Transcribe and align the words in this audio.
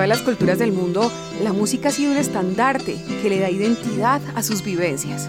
Todas 0.00 0.08
las 0.08 0.22
culturas 0.22 0.58
del 0.58 0.72
mundo, 0.72 1.12
la 1.42 1.52
música 1.52 1.90
ha 1.90 1.92
sido 1.92 2.12
un 2.12 2.16
estandarte 2.16 2.96
que 3.20 3.28
le 3.28 3.38
da 3.38 3.50
identidad 3.50 4.22
a 4.34 4.42
sus 4.42 4.64
vivencias, 4.64 5.28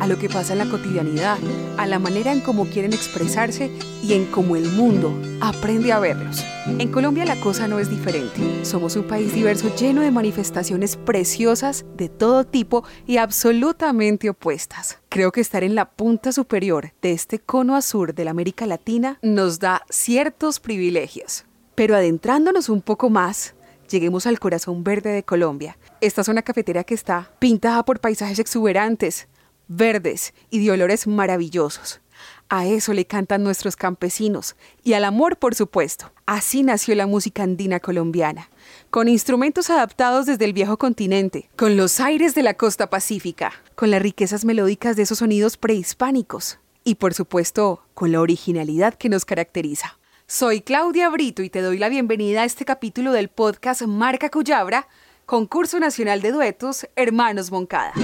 a 0.00 0.06
lo 0.06 0.18
que 0.18 0.30
pasa 0.30 0.54
en 0.54 0.60
la 0.60 0.70
cotidianidad, 0.70 1.36
a 1.76 1.86
la 1.86 1.98
manera 1.98 2.32
en 2.32 2.40
cómo 2.40 2.64
quieren 2.64 2.94
expresarse 2.94 3.70
y 4.02 4.14
en 4.14 4.24
cómo 4.24 4.56
el 4.56 4.64
mundo 4.72 5.12
aprende 5.42 5.92
a 5.92 5.98
verlos. 5.98 6.42
En 6.78 6.90
Colombia 6.90 7.26
la 7.26 7.38
cosa 7.38 7.68
no 7.68 7.80
es 7.80 7.90
diferente. 7.90 8.64
Somos 8.64 8.96
un 8.96 9.06
país 9.06 9.34
diverso 9.34 9.76
lleno 9.76 10.00
de 10.00 10.10
manifestaciones 10.10 10.96
preciosas 10.96 11.84
de 11.94 12.08
todo 12.08 12.44
tipo 12.44 12.84
y 13.06 13.18
absolutamente 13.18 14.30
opuestas. 14.30 15.00
Creo 15.10 15.32
que 15.32 15.42
estar 15.42 15.64
en 15.64 15.74
la 15.74 15.90
punta 15.90 16.32
superior 16.32 16.94
de 17.02 17.12
este 17.12 17.40
cono 17.40 17.76
azul 17.76 18.14
de 18.14 18.24
la 18.24 18.30
América 18.30 18.64
Latina 18.64 19.18
nos 19.20 19.58
da 19.58 19.84
ciertos 19.90 20.60
privilegios. 20.60 21.44
Pero 21.74 21.94
adentrándonos 21.94 22.70
un 22.70 22.80
poco 22.80 23.08
más, 23.08 23.54
lleguemos 23.88 24.26
al 24.26 24.38
corazón 24.38 24.84
verde 24.84 25.10
de 25.10 25.22
Colombia. 25.22 25.78
Esta 26.00 26.20
es 26.20 26.28
una 26.28 26.42
cafetera 26.42 26.84
que 26.84 26.94
está 26.94 27.30
pintada 27.38 27.84
por 27.84 28.00
paisajes 28.00 28.38
exuberantes, 28.38 29.26
verdes 29.66 30.34
y 30.50 30.64
de 30.64 30.70
olores 30.70 31.06
maravillosos. 31.06 32.00
A 32.48 32.66
eso 32.66 32.94
le 32.94 33.06
cantan 33.06 33.44
nuestros 33.44 33.76
campesinos 33.76 34.56
y 34.82 34.94
al 34.94 35.04
amor, 35.04 35.36
por 35.36 35.54
supuesto. 35.54 36.10
Así 36.24 36.62
nació 36.62 36.94
la 36.94 37.06
música 37.06 37.42
andina 37.42 37.78
colombiana, 37.78 38.48
con 38.90 39.08
instrumentos 39.08 39.70
adaptados 39.70 40.26
desde 40.26 40.46
el 40.46 40.54
viejo 40.54 40.78
continente, 40.78 41.50
con 41.56 41.76
los 41.76 42.00
aires 42.00 42.34
de 42.34 42.42
la 42.42 42.54
costa 42.54 42.88
pacífica, 42.88 43.52
con 43.74 43.90
las 43.90 44.02
riquezas 44.02 44.44
melódicas 44.44 44.96
de 44.96 45.02
esos 45.02 45.18
sonidos 45.18 45.56
prehispánicos 45.56 46.58
y, 46.84 46.94
por 46.94 47.12
supuesto, 47.12 47.82
con 47.92 48.12
la 48.12 48.20
originalidad 48.20 48.94
que 48.94 49.10
nos 49.10 49.24
caracteriza. 49.26 49.98
Soy 50.30 50.60
Claudia 50.60 51.08
Brito 51.08 51.42
y 51.42 51.48
te 51.48 51.62
doy 51.62 51.78
la 51.78 51.88
bienvenida 51.88 52.42
a 52.42 52.44
este 52.44 52.66
capítulo 52.66 53.12
del 53.12 53.30
podcast 53.30 53.80
Marca 53.86 54.28
Cuyabra, 54.28 54.86
Concurso 55.24 55.80
Nacional 55.80 56.20
de 56.20 56.32
Duetos 56.32 56.86
Hermanos 56.96 57.50
Moncada. 57.50 57.94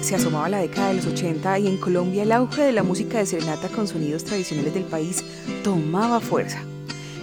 Se 0.00 0.14
asomaba 0.14 0.48
la 0.48 0.58
década 0.58 0.90
de 0.90 0.94
los 0.94 1.06
80 1.06 1.58
y 1.58 1.66
en 1.66 1.76
Colombia 1.78 2.22
el 2.22 2.30
auge 2.30 2.62
de 2.62 2.72
la 2.72 2.84
música 2.84 3.18
de 3.18 3.26
serenata 3.26 3.68
con 3.68 3.88
sonidos 3.88 4.22
tradicionales 4.22 4.74
del 4.74 4.84
país 4.84 5.24
tomaba 5.64 6.20
fuerza. 6.20 6.62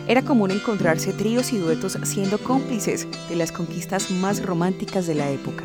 Era 0.07 0.21
común 0.21 0.51
encontrarse 0.51 1.13
tríos 1.13 1.51
y 1.51 1.57
duetos 1.57 1.97
siendo 2.03 2.37
cómplices 2.37 3.07
de 3.27 3.35
las 3.35 3.51
conquistas 3.51 4.11
más 4.11 4.45
románticas 4.45 5.07
de 5.07 5.15
la 5.15 5.31
época. 5.31 5.63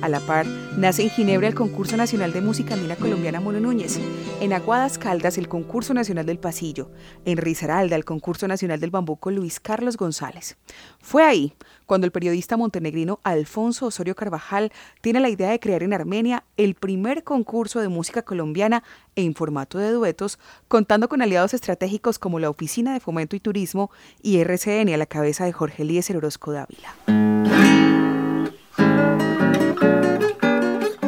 A 0.00 0.08
la 0.08 0.20
par, 0.20 0.46
nace 0.78 1.02
en 1.02 1.10
Ginebra 1.10 1.46
el 1.46 1.54
Concurso 1.54 1.94
Nacional 1.98 2.32
de 2.32 2.40
Música 2.40 2.72
Andina 2.72 2.96
Colombiana 2.96 3.38
Mono 3.38 3.60
Núñez, 3.60 3.98
en 4.40 4.54
Aguadas 4.54 4.96
Caldas 4.96 5.36
el 5.36 5.46
Concurso 5.46 5.92
Nacional 5.92 6.24
del 6.24 6.38
Pasillo, 6.38 6.90
en 7.26 7.36
Risaralda 7.36 7.96
el 7.96 8.06
Concurso 8.06 8.48
Nacional 8.48 8.80
del 8.80 8.90
Bambuco 8.90 9.30
Luis 9.30 9.60
Carlos 9.60 9.98
González. 9.98 10.56
Fue 10.98 11.22
ahí 11.22 11.52
cuando 11.90 12.04
el 12.04 12.12
periodista 12.12 12.56
montenegrino 12.56 13.18
Alfonso 13.24 13.86
Osorio 13.86 14.14
Carvajal 14.14 14.70
tiene 15.00 15.18
la 15.18 15.28
idea 15.28 15.50
de 15.50 15.58
crear 15.58 15.82
en 15.82 15.92
Armenia 15.92 16.44
el 16.56 16.76
primer 16.76 17.24
concurso 17.24 17.80
de 17.80 17.88
música 17.88 18.22
colombiana 18.22 18.84
en 19.16 19.34
formato 19.34 19.76
de 19.76 19.90
duetos, 19.90 20.38
contando 20.68 21.08
con 21.08 21.20
aliados 21.20 21.52
estratégicos 21.52 22.20
como 22.20 22.38
la 22.38 22.48
Oficina 22.48 22.92
de 22.92 23.00
Fomento 23.00 23.34
y 23.34 23.40
Turismo 23.40 23.90
y 24.22 24.38
RCN 24.38 24.94
a 24.94 24.98
la 24.98 25.06
cabeza 25.06 25.44
de 25.44 25.52
Jorge 25.52 25.82
Eliezer 25.82 26.16
Orozco 26.16 26.52
Dávila. 26.52 26.94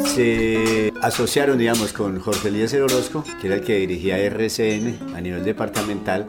se 0.03 0.93
asociaron, 1.01 1.59
digamos, 1.59 1.93
con 1.93 2.19
Jorge 2.19 2.49
Eliezer 2.49 2.83
Orozco, 2.83 3.23
que 3.41 3.47
era 3.47 3.55
el 3.55 3.63
que 3.63 3.77
dirigía 3.79 4.19
RCN 4.19 5.15
a 5.15 5.21
nivel 5.21 5.45
departamental, 5.45 6.27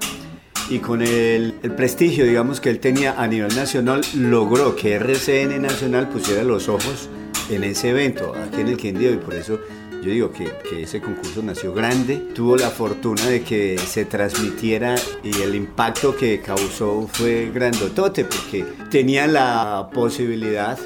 y 0.73 0.79
con 0.79 1.03
el, 1.03 1.53
prestigio, 1.77 2.25
digamos, 2.25 2.59
que 2.59 2.71
él 2.71 2.79
tenía 2.79 3.21
a 3.21 3.27
nivel 3.27 3.55
nacional, 3.55 4.01
logró 4.15 4.75
que 4.75 4.95
RCN 4.95 5.61
Nacional 5.61 6.09
pusiera 6.09 6.43
los 6.43 6.67
ojos 6.67 7.09
en 7.51 7.63
ese 7.63 7.91
evento, 7.91 8.33
aquí 8.33 8.61
en 8.61 8.69
el 8.69 8.77
Quindío, 8.77 9.13
y 9.13 9.17
por 9.17 9.35
eso 9.35 9.59
yo 10.01 10.09
digo 10.09 10.31
que, 10.31 10.51
ese 10.81 10.99
concurso 10.99 11.43
nació 11.43 11.73
grande, 11.75 12.15
tuvo 12.33 12.57
la 12.57 12.71
fortuna 12.71 13.23
de 13.27 13.43
que 13.43 13.77
se 13.77 14.05
transmitiera 14.05 14.95
y 15.23 15.43
el 15.43 15.53
impacto 15.53 16.15
que 16.15 16.41
causó 16.41 17.07
fue 17.07 17.51
grandotote, 17.53 18.25
porque 18.25 18.65
tenía 18.89 19.27
la 19.27 19.91
posibilidad 19.93 20.79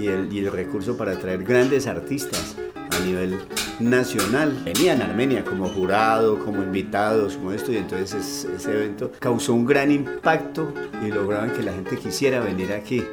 y 0.00 0.06
el, 0.06 0.32
y 0.32 0.38
el 0.38 0.50
recurso 0.50 0.96
para 0.96 1.12
atraer 1.12 1.44
grandes 1.44 1.86
artistas 1.86 2.56
a 2.98 3.04
nivel 3.04 3.38
nacional. 3.80 4.60
Venían 4.64 5.02
a 5.02 5.06
Armenia 5.06 5.44
como 5.44 5.68
jurado, 5.68 6.38
como 6.44 6.62
invitados, 6.62 7.36
como 7.36 7.52
esto, 7.52 7.72
y 7.72 7.76
entonces 7.76 8.46
ese 8.54 8.72
evento 8.72 9.12
causó 9.18 9.54
un 9.54 9.66
gran 9.66 9.90
impacto 9.90 10.72
y 11.04 11.10
lograban 11.10 11.52
que 11.52 11.62
la 11.62 11.72
gente 11.72 11.96
quisiera 11.96 12.40
venir 12.40 12.72
aquí. 12.72 13.04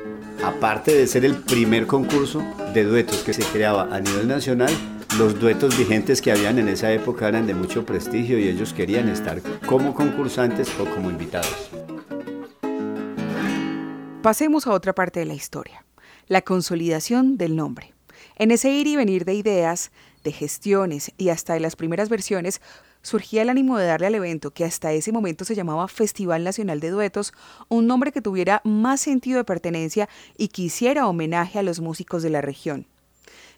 Aparte 0.43 0.93
de 0.93 1.07
ser 1.07 1.23
el 1.23 1.35
primer 1.35 1.87
concurso 1.87 2.43
de 2.73 2.83
duetos 2.83 3.23
que 3.23 3.33
se 3.33 3.43
creaba 3.43 3.87
a 3.95 3.99
nivel 3.99 4.27
nacional, 4.27 4.73
los 5.17 5.39
duetos 5.39 5.77
vigentes 5.77 6.21
que 6.21 6.31
habían 6.31 6.59
en 6.59 6.67
esa 6.67 6.91
época 6.91 7.27
eran 7.27 7.47
de 7.47 7.53
mucho 7.53 7.85
prestigio 7.85 8.37
y 8.37 8.49
ellos 8.49 8.73
querían 8.73 9.07
estar 9.07 9.41
como 9.65 9.93
concursantes 9.93 10.69
o 10.79 10.85
como 10.85 11.09
invitados. 11.09 11.69
Pasemos 14.21 14.67
a 14.67 14.71
otra 14.71 14.93
parte 14.93 15.19
de 15.19 15.25
la 15.27 15.35
historia 15.35 15.85
la 16.27 16.41
consolidación 16.41 17.37
del 17.37 17.55
nombre. 17.55 17.94
En 18.37 18.51
ese 18.51 18.69
ir 18.69 18.87
y 18.87 18.97
venir 18.97 19.23
de 19.23 19.33
ideas, 19.33 19.91
de 20.23 20.33
gestiones 20.33 21.13
y 21.17 21.29
hasta 21.29 21.53
de 21.53 21.61
las 21.61 21.77
primeras 21.77 22.09
versiones, 22.09 22.59
surgía 23.01 23.43
el 23.43 23.49
ánimo 23.49 23.77
de 23.77 23.85
darle 23.85 24.07
al 24.07 24.15
evento, 24.15 24.51
que 24.51 24.65
hasta 24.65 24.91
ese 24.91 25.13
momento 25.13 25.45
se 25.45 25.55
llamaba 25.55 25.87
Festival 25.87 26.43
Nacional 26.43 26.81
de 26.81 26.89
Duetos, 26.89 27.33
un 27.69 27.87
nombre 27.87 28.11
que 28.11 28.21
tuviera 28.21 28.61
más 28.65 28.99
sentido 28.99 29.37
de 29.37 29.45
pertenencia 29.45 30.09
y 30.37 30.49
que 30.49 30.63
hiciera 30.63 31.07
homenaje 31.07 31.59
a 31.59 31.63
los 31.63 31.79
músicos 31.79 32.23
de 32.23 32.29
la 32.31 32.41
región. 32.41 32.87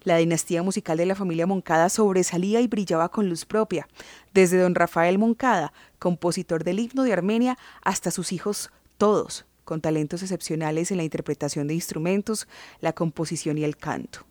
La 0.04 0.18
dinastía 0.18 0.62
musical 0.62 0.98
de 0.98 1.08
la 1.08 1.16
familia 1.16 1.48
Moncada 1.48 1.90
sobresalía 1.90 2.62
y 2.62 2.68
brillaba 2.68 3.10
con 3.10 3.30
luz 3.30 3.46
propia, 3.46 3.88
desde 4.32 4.60
don 4.60 4.76
Rafael 4.76 5.18
Moncada, 5.18 5.74
compositor 5.98 6.64
del 6.64 6.80
himno 6.80 7.02
de 7.02 7.14
Armenia, 7.14 7.58
hasta 7.82 8.12
sus 8.12 8.32
hijos 8.32 8.70
todos, 9.00 9.46
con 9.66 9.82
talentos 9.82 10.22
excepcionales 10.22 10.92
en 10.92 10.98
la 10.98 11.04
interpretación 11.04 11.68
de 11.68 11.74
instrumentos, 11.74 12.48
la 12.80 12.94
composición 12.94 13.58
y 13.58 13.64
el 13.64 13.76
canto. 13.76 14.27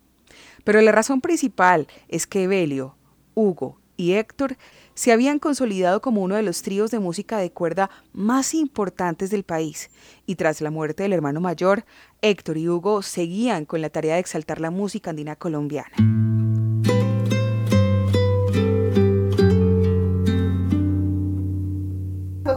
Pero 0.67 0.81
la 0.81 0.91
razón 0.91 1.21
principal 1.21 1.87
es 2.09 2.27
que 2.27 2.43
Evelio, 2.43 2.97
Hugo 3.35 3.79
y 3.95 4.15
Héctor 4.15 4.57
se 4.95 5.13
habían 5.13 5.39
consolidado 5.39 6.01
como 6.01 6.21
uno 6.21 6.35
de 6.35 6.41
los 6.43 6.61
tríos 6.61 6.91
de 6.91 6.99
música 6.99 7.37
de 7.37 7.53
cuerda 7.53 7.89
más 8.11 8.53
importantes 8.53 9.29
del 9.29 9.45
país, 9.45 9.89
y 10.25 10.35
tras 10.35 10.59
la 10.59 10.69
muerte 10.69 11.03
del 11.03 11.13
hermano 11.13 11.39
mayor, 11.39 11.85
Héctor 12.21 12.57
y 12.57 12.67
Hugo 12.67 13.01
seguían 13.01 13.63
con 13.63 13.81
la 13.81 13.89
tarea 13.89 14.15
de 14.15 14.19
exaltar 14.19 14.59
la 14.59 14.69
música 14.69 15.11
andina 15.11 15.37
colombiana. 15.37 15.95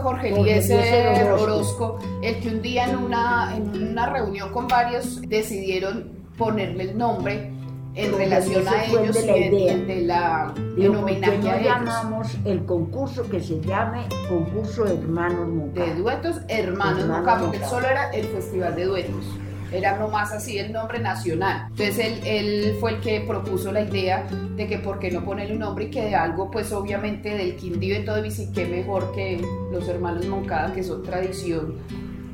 Jorge 0.03 0.37
Eliezer 0.37 1.31
Orozco, 1.31 1.99
el 2.21 2.41
que 2.41 2.49
un 2.49 2.61
día 2.61 2.89
en 2.89 2.97
una, 2.97 3.55
en 3.55 3.91
una 3.91 4.09
reunión 4.09 4.51
con 4.51 4.67
varios 4.67 5.21
decidieron 5.21 6.11
ponerle 6.37 6.83
el 6.91 6.97
nombre 6.97 7.60
en 7.95 8.17
relación 8.17 8.67
a 8.67 8.85
ellos 8.85 9.15
de 9.15 9.25
la 9.25 9.37
idea. 9.37 9.77
de 9.77 10.01
la 10.01 10.53
Digo, 10.75 10.93
en 10.93 10.99
homenaje 10.99 11.33
¿por 11.33 11.41
qué 11.41 11.49
a 11.49 11.53
no 11.53 11.59
ellos. 11.59 11.73
llamamos 11.73 12.37
el 12.45 12.65
concurso 12.65 13.29
que 13.29 13.39
se 13.41 13.59
llame 13.61 14.07
Concurso 14.29 14.85
Hermanos 14.85 15.47
Moncada? 15.49 15.87
de 15.87 15.95
duetos 15.95 16.37
hermanos 16.47 17.01
Hermanos 17.01 17.07
Moncada, 17.07 17.39
porque 17.39 17.59
solo 17.65 17.87
era 17.87 18.09
el 18.11 18.25
festival 18.27 18.75
de 18.75 18.85
duetos 18.85 19.25
era 19.73 19.97
nomás 19.97 20.33
así 20.33 20.57
el 20.57 20.73
nombre 20.73 20.99
nacional 20.99 21.67
entonces 21.69 21.99
él, 21.99 22.19
él 22.25 22.77
fue 22.79 22.91
el 22.91 22.99
que 22.99 23.21
propuso 23.21 23.71
la 23.71 23.81
idea 23.81 24.27
de 24.55 24.67
que 24.67 24.77
por 24.77 24.99
qué 24.99 25.11
no 25.11 25.23
ponerle 25.23 25.53
un 25.53 25.59
nombre 25.59 25.85
y 25.85 25.89
que 25.89 26.01
de 26.01 26.15
algo 26.15 26.51
pues 26.51 26.71
obviamente 26.73 27.29
del 27.29 27.55
Quindío 27.55 27.99
y 27.99 28.05
todo 28.05 28.23
y 28.25 28.31
sí 28.31 28.51
que 28.51 28.65
mejor 28.65 29.13
que 29.13 29.41
los 29.71 29.87
hermanos 29.87 30.25
Moncada 30.25 30.73
que 30.73 30.83
son 30.83 31.03
tradición 31.03 31.75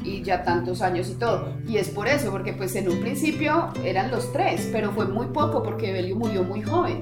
y 0.08 0.24
ya 0.24 0.44
tantos 0.44 0.82
años 0.82 1.10
y 1.10 1.16
todo. 1.16 1.54
Y 1.68 1.78
es 1.78 1.90
por 1.90 2.08
eso, 2.08 2.32
porque 2.32 2.54
pues 2.54 2.76
en 2.76 2.90
un 2.90 3.00
principio 3.00 3.70
eran 3.84 4.10
los 4.12 4.32
tres, 4.32 4.70
pero 4.72 4.92
fue 4.92 5.06
muy 5.08 5.28
poco 5.28 5.62
porque 5.64 5.90
Evelio 5.90 6.16
murió 6.16 6.44
muy 6.44 6.62
joven. 6.62 7.02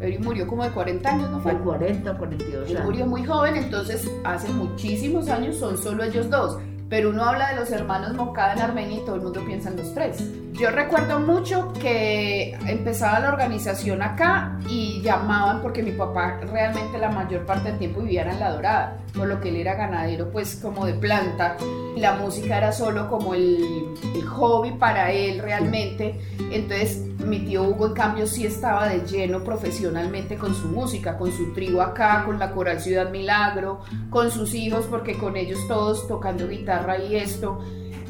Evelio 0.00 0.20
murió 0.20 0.46
como 0.46 0.64
de 0.64 0.70
40 0.70 1.08
años, 1.10 1.30
¿no 1.30 1.40
fue? 1.40 1.52
Fue 1.52 1.60
40 1.62 2.10
o 2.10 2.18
42 2.18 2.70
Él 2.70 2.76
años. 2.76 2.86
murió 2.86 3.06
muy 3.06 3.24
joven, 3.24 3.56
entonces 3.56 4.10
hace 4.24 4.48
muchísimos 4.52 5.28
años 5.28 5.56
son 5.56 5.76
solo 5.76 6.02
ellos 6.04 6.30
dos. 6.30 6.56
Pero 6.90 7.10
uno 7.10 7.24
habla 7.24 7.50
de 7.50 7.56
los 7.56 7.70
hermanos 7.70 8.14
Moncada 8.14 8.52
en 8.54 8.62
Armenia 8.62 8.98
y 8.98 9.04
todo 9.04 9.14
el 9.14 9.22
mundo 9.22 9.40
piensa 9.46 9.70
en 9.70 9.76
los 9.76 9.94
tres. 9.94 10.22
Yo 10.54 10.70
recuerdo 10.70 11.20
mucho 11.20 11.72
que 11.80 12.52
empezaba 12.66 13.20
la 13.20 13.28
organización 13.28 14.02
acá 14.02 14.58
y 14.68 15.00
llamaban 15.00 15.62
porque 15.62 15.84
mi 15.84 15.92
papá 15.92 16.40
realmente 16.50 16.98
la 16.98 17.08
mayor 17.08 17.46
parte 17.46 17.70
del 17.70 17.78
tiempo 17.78 18.00
vivía 18.00 18.28
en 18.28 18.40
La 18.40 18.50
Dorada, 18.50 18.98
por 19.16 19.28
lo 19.28 19.40
que 19.40 19.50
él 19.50 19.56
era 19.56 19.74
ganadero 19.74 20.30
pues 20.32 20.56
como 20.56 20.84
de 20.84 20.94
planta. 20.94 21.56
La 21.96 22.14
música 22.14 22.58
era 22.58 22.72
solo 22.72 23.08
como 23.08 23.34
el, 23.34 23.94
el 24.14 24.26
hobby 24.26 24.72
para 24.72 25.12
él 25.12 25.38
realmente. 25.38 26.18
Entonces 26.50 27.04
mi 27.24 27.40
tío 27.40 27.64
Hugo 27.64 27.86
en 27.86 27.94
cambio 27.94 28.26
sí 28.26 28.46
estaba 28.46 28.88
de 28.88 29.06
lleno 29.06 29.42
profesionalmente 29.44 30.36
con 30.36 30.54
su 30.54 30.68
música, 30.68 31.16
con 31.16 31.30
su 31.32 31.52
trío 31.52 31.82
acá, 31.82 32.24
con 32.24 32.38
la 32.38 32.52
Coral 32.52 32.80
Ciudad 32.80 33.10
Milagro, 33.10 33.80
con 34.10 34.30
sus 34.30 34.54
hijos 34.54 34.86
porque 34.88 35.16
con 35.16 35.36
ellos 35.36 35.58
todos 35.68 36.06
tocando 36.08 36.48
guitarra 36.48 36.98
y 36.98 37.16
esto. 37.16 37.60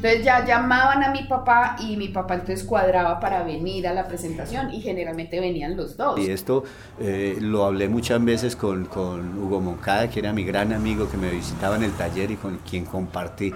Entonces 0.03 0.25
ya 0.25 0.43
llamaban 0.43 1.03
a 1.03 1.11
mi 1.11 1.25
papá 1.25 1.75
y 1.79 1.95
mi 1.95 2.07
papá 2.07 2.33
entonces 2.33 2.65
cuadraba 2.65 3.19
para 3.19 3.43
venir 3.43 3.87
a 3.87 3.93
la 3.93 4.07
presentación 4.07 4.73
y 4.73 4.81
generalmente 4.81 5.39
venían 5.39 5.77
los 5.77 5.95
dos. 5.95 6.19
Y 6.19 6.31
esto 6.31 6.63
eh, 6.99 7.37
lo 7.39 7.65
hablé 7.65 7.87
muchas 7.87 8.23
veces 8.25 8.55
con, 8.55 8.85
con, 8.85 9.37
Hugo 9.37 9.61
Moncada, 9.61 10.09
que 10.09 10.19
era 10.19 10.33
mi 10.33 10.43
gran 10.43 10.73
amigo 10.73 11.07
que 11.07 11.17
me 11.17 11.29
visitaba 11.29 11.75
en 11.75 11.83
el 11.83 11.91
taller 11.91 12.31
y 12.31 12.35
con 12.35 12.57
quien 12.67 12.85
compartí. 12.85 13.53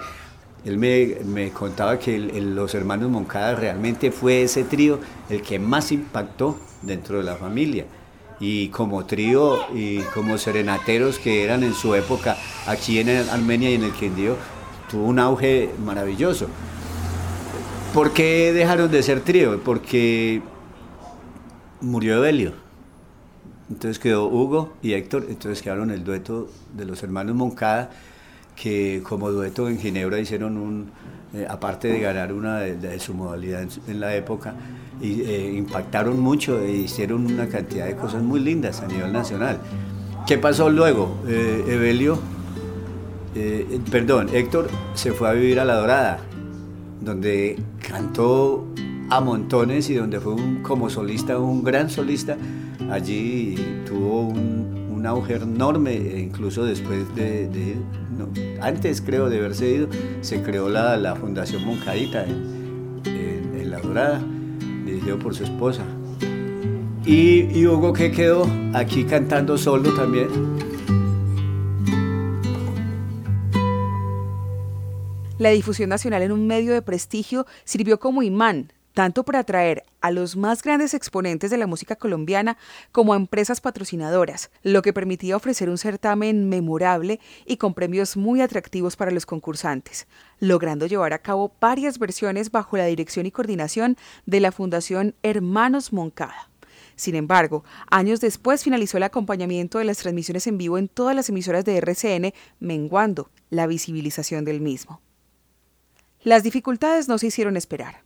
Él 0.66 0.76
me, 0.76 1.16
me 1.24 1.50
contaba 1.50 1.98
que 1.98 2.18
los 2.18 2.74
hermanos 2.74 3.08
Moncada 3.08 3.54
realmente 3.54 4.10
fue 4.10 4.42
ese 4.42 4.64
trío 4.64 4.98
el 5.30 5.40
que 5.40 5.58
más 5.58 5.92
impactó 5.92 6.58
dentro 6.82 7.16
de 7.18 7.24
la 7.24 7.36
familia 7.36 7.86
y 8.40 8.68
como 8.68 9.06
trío 9.06 9.58
y 9.74 10.00
como 10.12 10.36
serenateros 10.38 11.18
que 11.18 11.44
eran 11.44 11.62
en 11.62 11.72
su 11.72 11.94
época 11.94 12.36
aquí 12.66 12.98
en 12.98 13.08
Armenia 13.30 13.70
y 13.70 13.74
en 13.74 13.84
el 13.84 13.92
Quindío, 13.92 14.36
tuvo 14.90 15.06
un 15.06 15.18
auge 15.18 15.70
maravilloso. 15.84 16.48
¿Por 17.94 18.12
qué 18.12 18.52
dejaron 18.52 18.90
de 18.90 19.02
ser 19.02 19.20
trío? 19.22 19.60
Porque 19.62 20.42
murió 21.80 22.16
Evelio. 22.16 22.52
Entonces 23.70 23.98
quedó 23.98 24.26
Hugo 24.26 24.74
y 24.82 24.92
Héctor, 24.92 25.26
entonces 25.28 25.62
quedaron 25.62 25.90
el 25.90 26.04
dueto 26.04 26.48
de 26.76 26.84
los 26.84 27.02
hermanos 27.02 27.34
Moncada, 27.34 27.90
que 28.60 29.02
como 29.02 29.30
dueto 29.30 29.68
en 29.68 29.78
Ginebra 29.78 30.18
hicieron 30.18 30.56
un, 30.56 30.86
eh, 31.34 31.46
aparte 31.48 31.88
de 31.88 32.00
ganar 32.00 32.32
una 32.32 32.60
de, 32.60 32.98
su 32.98 33.14
modalidad 33.14 33.68
en, 33.86 34.00
la 34.00 34.16
época, 34.16 34.54
y, 35.00 35.20
eh, 35.20 35.54
impactaron 35.56 36.18
mucho 36.18 36.60
e 36.60 36.72
hicieron 36.72 37.26
una 37.26 37.46
cantidad 37.48 37.86
de 37.86 37.94
cosas 37.94 38.22
muy 38.22 38.40
lindas 38.40 38.80
a 38.80 38.86
nivel 38.86 39.12
nacional. 39.12 39.58
¿Qué 40.26 40.38
pasó 40.38 40.70
luego? 40.70 41.18
Eh, 41.28 41.64
Evelio 41.68 42.18
eh, 43.38 43.80
perdón, 43.90 44.28
Héctor 44.32 44.68
se 44.94 45.12
fue 45.12 45.28
a 45.28 45.32
vivir 45.32 45.60
a 45.60 45.66
La 45.66 45.74
Dorada, 45.74 46.20
donde 47.02 47.62
cantó 47.86 48.66
a 49.10 49.20
montones 49.20 49.90
y 49.90 49.94
donde 49.94 50.20
fue 50.20 50.32
un, 50.32 50.62
como 50.62 50.88
solista, 50.88 51.38
un 51.38 51.62
gran 51.62 51.90
solista. 51.90 52.38
Allí 52.90 53.54
tuvo 53.86 54.22
un, 54.22 55.04
auge 55.06 55.36
enorme, 55.36 55.92
e 55.92 56.18
incluso 56.18 56.64
después 56.64 57.14
de, 57.14 57.76
antes 58.60 59.00
creo 59.00 59.28
de 59.28 59.38
haberse 59.38 59.68
ido, 59.68 59.88
se 60.20 60.42
creó 60.42 60.68
la, 60.68 60.96
la 60.96 61.16
Fundación 61.16 61.64
Moncadita 61.64 62.24
en, 62.24 63.70
La 63.70 63.78
Dorada, 63.80 64.22
dirigido 64.84 65.18
por 65.18 65.34
su 65.34 65.44
esposa. 65.44 65.82
Y, 67.04 67.48
y 67.58 67.66
Hugo 67.66 67.92
que 67.92 68.10
quedó 68.10 68.46
aquí 68.72 69.04
cantando 69.04 69.58
solo 69.58 69.94
también 69.94 70.28
La 75.38 75.50
difusión 75.50 75.90
nacional 75.90 76.22
en 76.22 76.32
un 76.32 76.46
medio 76.46 76.72
de 76.72 76.80
prestigio 76.80 77.46
sirvió 77.64 78.00
como 78.00 78.22
imán 78.22 78.72
tanto 78.96 79.24
para 79.24 79.40
atraer 79.40 79.84
a 80.00 80.10
los 80.10 80.36
más 80.36 80.62
grandes 80.62 80.94
exponentes 80.94 81.50
de 81.50 81.58
la 81.58 81.66
música 81.66 81.96
colombiana 81.96 82.56
como 82.92 83.12
a 83.12 83.16
empresas 83.16 83.60
patrocinadoras, 83.60 84.50
lo 84.62 84.80
que 84.80 84.94
permitía 84.94 85.36
ofrecer 85.36 85.68
un 85.68 85.76
certamen 85.76 86.48
memorable 86.48 87.20
y 87.44 87.58
con 87.58 87.74
premios 87.74 88.16
muy 88.16 88.40
atractivos 88.40 88.96
para 88.96 89.10
los 89.10 89.26
concursantes, 89.26 90.06
logrando 90.40 90.86
llevar 90.86 91.12
a 91.12 91.18
cabo 91.18 91.54
varias 91.60 91.98
versiones 91.98 92.50
bajo 92.50 92.78
la 92.78 92.86
dirección 92.86 93.26
y 93.26 93.30
coordinación 93.30 93.98
de 94.24 94.40
la 94.40 94.50
Fundación 94.50 95.14
Hermanos 95.22 95.92
Moncada. 95.92 96.48
Sin 96.94 97.16
embargo, 97.16 97.64
años 97.90 98.22
después 98.22 98.64
finalizó 98.64 98.96
el 98.96 99.02
acompañamiento 99.02 99.76
de 99.76 99.84
las 99.84 99.98
transmisiones 99.98 100.46
en 100.46 100.56
vivo 100.56 100.78
en 100.78 100.88
todas 100.88 101.14
las 101.14 101.28
emisoras 101.28 101.66
de 101.66 101.76
RCN, 101.76 102.32
menguando 102.60 103.30
la 103.50 103.66
visibilización 103.66 104.46
del 104.46 104.62
mismo. 104.62 105.02
Las 106.22 106.44
dificultades 106.44 107.08
no 107.08 107.18
se 107.18 107.26
hicieron 107.26 107.58
esperar, 107.58 108.05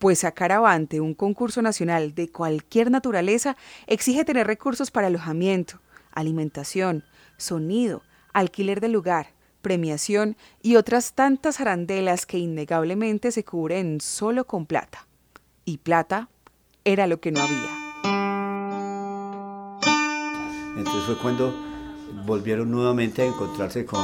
pues 0.00 0.20
sacar 0.20 0.50
avante 0.50 0.98
un 0.98 1.12
concurso 1.12 1.60
nacional 1.60 2.14
de 2.14 2.30
cualquier 2.30 2.90
naturaleza 2.90 3.58
exige 3.86 4.24
tener 4.24 4.46
recursos 4.46 4.90
para 4.90 5.08
alojamiento, 5.08 5.78
alimentación, 6.10 7.04
sonido, 7.36 8.02
alquiler 8.32 8.80
del 8.80 8.92
lugar, 8.92 9.34
premiación 9.60 10.38
y 10.62 10.76
otras 10.76 11.12
tantas 11.12 11.60
arandelas 11.60 12.24
que 12.24 12.38
innegablemente 12.38 13.30
se 13.30 13.44
cubren 13.44 14.00
solo 14.00 14.46
con 14.46 14.64
plata. 14.64 15.06
Y 15.66 15.76
plata 15.76 16.30
era 16.82 17.06
lo 17.06 17.20
que 17.20 17.32
no 17.32 17.42
había. 17.42 17.76
Entonces 20.78 21.04
fue 21.04 21.18
cuando 21.18 21.54
volvieron 22.24 22.70
nuevamente 22.70 23.20
a 23.20 23.26
encontrarse 23.26 23.84
con 23.84 24.02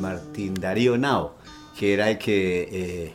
Martín 0.00 0.54
Darío 0.54 0.96
Nao 0.96 1.36
que 1.78 1.94
era 1.94 2.10
el 2.10 2.18
que 2.18 2.68
eh, 2.72 3.14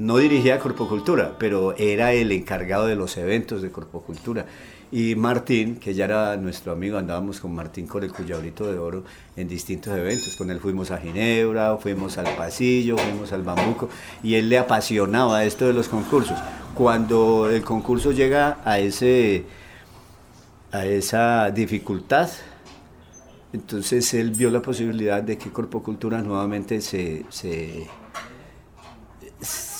no 0.00 0.16
dirigía 0.16 0.58
Corpocultura, 0.58 1.36
pero 1.38 1.76
era 1.76 2.14
el 2.14 2.32
encargado 2.32 2.86
de 2.86 2.96
los 2.96 3.18
eventos 3.18 3.60
de 3.60 3.70
Corpocultura. 3.70 4.46
Y 4.90 5.14
Martín, 5.14 5.76
que 5.76 5.92
ya 5.92 6.06
era 6.06 6.38
nuestro 6.38 6.72
amigo, 6.72 6.96
andábamos 6.96 7.38
con 7.38 7.54
Martín 7.54 7.86
con 7.86 8.02
el 8.02 8.10
cuyabrito 8.10 8.72
de 8.72 8.78
oro 8.78 9.04
en 9.36 9.46
distintos 9.46 9.94
eventos. 9.94 10.36
Con 10.36 10.50
él 10.50 10.58
fuimos 10.58 10.90
a 10.90 10.96
Ginebra, 10.96 11.76
fuimos 11.76 12.16
al 12.16 12.34
Pasillo, 12.34 12.96
fuimos 12.96 13.30
al 13.32 13.42
Bambuco, 13.42 13.90
y 14.22 14.36
él 14.36 14.48
le 14.48 14.56
apasionaba 14.56 15.44
esto 15.44 15.66
de 15.66 15.74
los 15.74 15.88
concursos. 15.88 16.38
Cuando 16.74 17.50
el 17.50 17.62
concurso 17.62 18.10
llega 18.10 18.58
a, 18.64 18.78
ese, 18.78 19.44
a 20.72 20.86
esa 20.86 21.50
dificultad, 21.50 22.30
entonces 23.52 24.14
él 24.14 24.30
vio 24.30 24.50
la 24.50 24.62
posibilidad 24.62 25.22
de 25.22 25.36
que 25.36 25.50
Corpocultura 25.50 26.22
nuevamente 26.22 26.80
se, 26.80 27.26
se, 27.28 27.86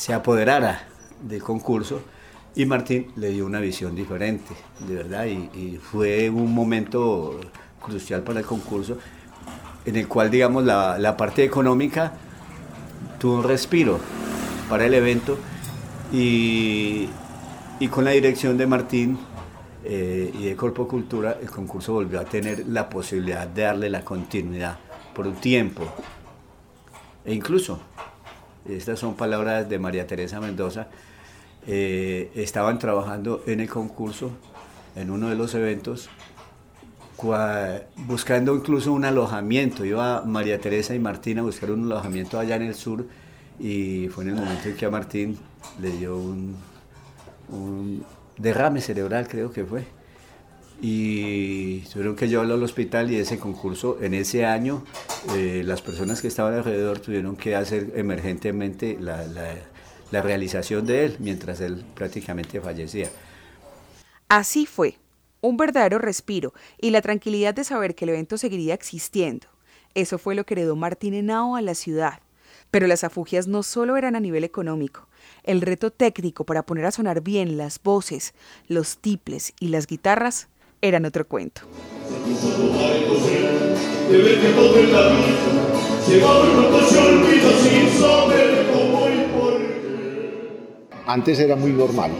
apoderara 0.08 0.86
del 1.22 1.42
concurso 1.42 2.00
y 2.54 2.66
Martín 2.66 3.12
le 3.16 3.30
dio 3.30 3.46
una 3.46 3.60
visión 3.60 3.94
diferente, 3.94 4.54
de 4.86 4.94
verdad, 4.94 5.26
y, 5.26 5.78
fue 5.78 6.28
un 6.30 6.52
momento 6.52 7.38
crucial 7.80 8.22
para 8.22 8.40
el 8.40 8.46
concurso 8.46 8.98
en 9.84 9.96
el 9.96 10.08
cual, 10.08 10.30
digamos, 10.30 10.64
la, 10.64 10.98
la 10.98 11.16
parte 11.16 11.44
económica 11.44 12.12
tuvo 13.18 13.36
un 13.36 13.44
respiro 13.44 13.98
para 14.68 14.86
el 14.86 14.94
evento 14.94 15.38
y, 16.12 17.08
y 17.78 17.88
con 17.88 18.04
la 18.04 18.10
dirección 18.10 18.58
de 18.58 18.66
Martín 18.66 19.18
eh, 19.84 20.30
y 20.38 20.44
de 20.46 20.56
Corpo 20.56 20.86
Cultura, 20.86 21.38
el 21.40 21.50
concurso 21.50 21.94
volvió 21.94 22.20
a 22.20 22.24
tener 22.24 22.66
la 22.66 22.88
posibilidad 22.88 23.46
de 23.46 23.62
darle 23.62 23.88
la 23.88 24.04
continuidad 24.04 24.78
por 25.14 25.26
un 25.26 25.34
tiempo. 25.36 25.84
E 27.24 27.32
incluso, 27.32 27.80
estas 28.68 28.98
son 28.98 29.14
palabras 29.14 29.68
de 29.68 29.78
María 29.78 30.06
Teresa 30.06 30.40
Mendoza, 30.40 30.88
eh, 31.66 32.30
estaban 32.34 32.78
trabajando 32.78 33.42
en 33.46 33.60
el 33.60 33.68
concurso, 33.68 34.30
en 34.96 35.10
uno 35.10 35.28
de 35.28 35.36
los 35.36 35.54
eventos, 35.54 36.08
buscando 37.96 38.54
incluso 38.54 38.92
un 38.92 39.04
alojamiento. 39.04 39.84
Iba 39.84 40.22
María 40.22 40.58
Teresa 40.58 40.94
y 40.94 40.98
Martín 40.98 41.38
a 41.38 41.42
buscar 41.42 41.70
un 41.70 41.84
alojamiento 41.84 42.38
allá 42.38 42.56
en 42.56 42.62
el 42.62 42.74
sur 42.74 43.06
y 43.58 44.08
fue 44.08 44.24
en 44.24 44.30
el 44.30 44.36
momento 44.36 44.68
en 44.70 44.76
que 44.76 44.86
a 44.86 44.90
Martín 44.90 45.38
le 45.80 45.90
dio 45.90 46.16
un 46.16 46.56
derrame 48.38 48.80
cerebral 48.80 49.28
creo 49.28 49.52
que 49.52 49.64
fue. 49.64 49.99
Y 50.82 51.80
tuvieron 51.92 52.16
que 52.16 52.28
llevarlo 52.28 52.54
al 52.54 52.62
hospital 52.62 53.10
y 53.10 53.16
ese 53.16 53.38
concurso, 53.38 53.98
en 54.00 54.14
ese 54.14 54.46
año, 54.46 54.84
eh, 55.34 55.62
las 55.64 55.82
personas 55.82 56.22
que 56.22 56.28
estaban 56.28 56.54
alrededor 56.54 57.00
tuvieron 57.00 57.36
que 57.36 57.54
hacer 57.54 57.92
emergentemente 57.96 58.96
la, 58.98 59.26
la 60.10 60.22
realización 60.22 60.86
de 60.86 61.04
él 61.04 61.16
mientras 61.18 61.60
él 61.60 61.84
prácticamente 61.94 62.60
fallecía. 62.60 63.10
Así 64.28 64.66
fue, 64.66 64.96
un 65.40 65.56
verdadero 65.56 65.98
respiro 65.98 66.52
y 66.78 66.90
la 66.90 67.02
tranquilidad 67.02 67.54
de 67.54 67.64
saber 67.64 67.94
que 67.94 68.04
el 68.04 68.10
evento 68.10 68.38
seguiría 68.38 68.74
existiendo. 68.74 69.48
Eso 69.94 70.18
fue 70.18 70.34
lo 70.34 70.44
que 70.44 70.54
heredó 70.54 70.76
Martín 70.76 71.14
Henao 71.14 71.56
a 71.56 71.62
la 71.62 71.74
ciudad. 71.74 72.20
Pero 72.70 72.86
las 72.86 73.02
afugias 73.02 73.48
no 73.48 73.64
solo 73.64 73.96
eran 73.96 74.14
a 74.14 74.20
nivel 74.20 74.44
económico, 74.44 75.08
el 75.42 75.60
reto 75.60 75.90
técnico 75.90 76.44
para 76.44 76.62
poner 76.62 76.84
a 76.84 76.92
sonar 76.92 77.20
bien 77.20 77.56
las 77.56 77.82
voces, 77.82 78.32
los 78.68 78.98
tiples 78.98 79.54
y 79.58 79.68
las 79.68 79.88
guitarras 79.88 80.48
eran 80.80 81.04
otro 81.04 81.26
cuento. 81.26 81.62
antes 91.06 91.40
era 91.40 91.56
muy 91.56 91.72
normal 91.72 92.12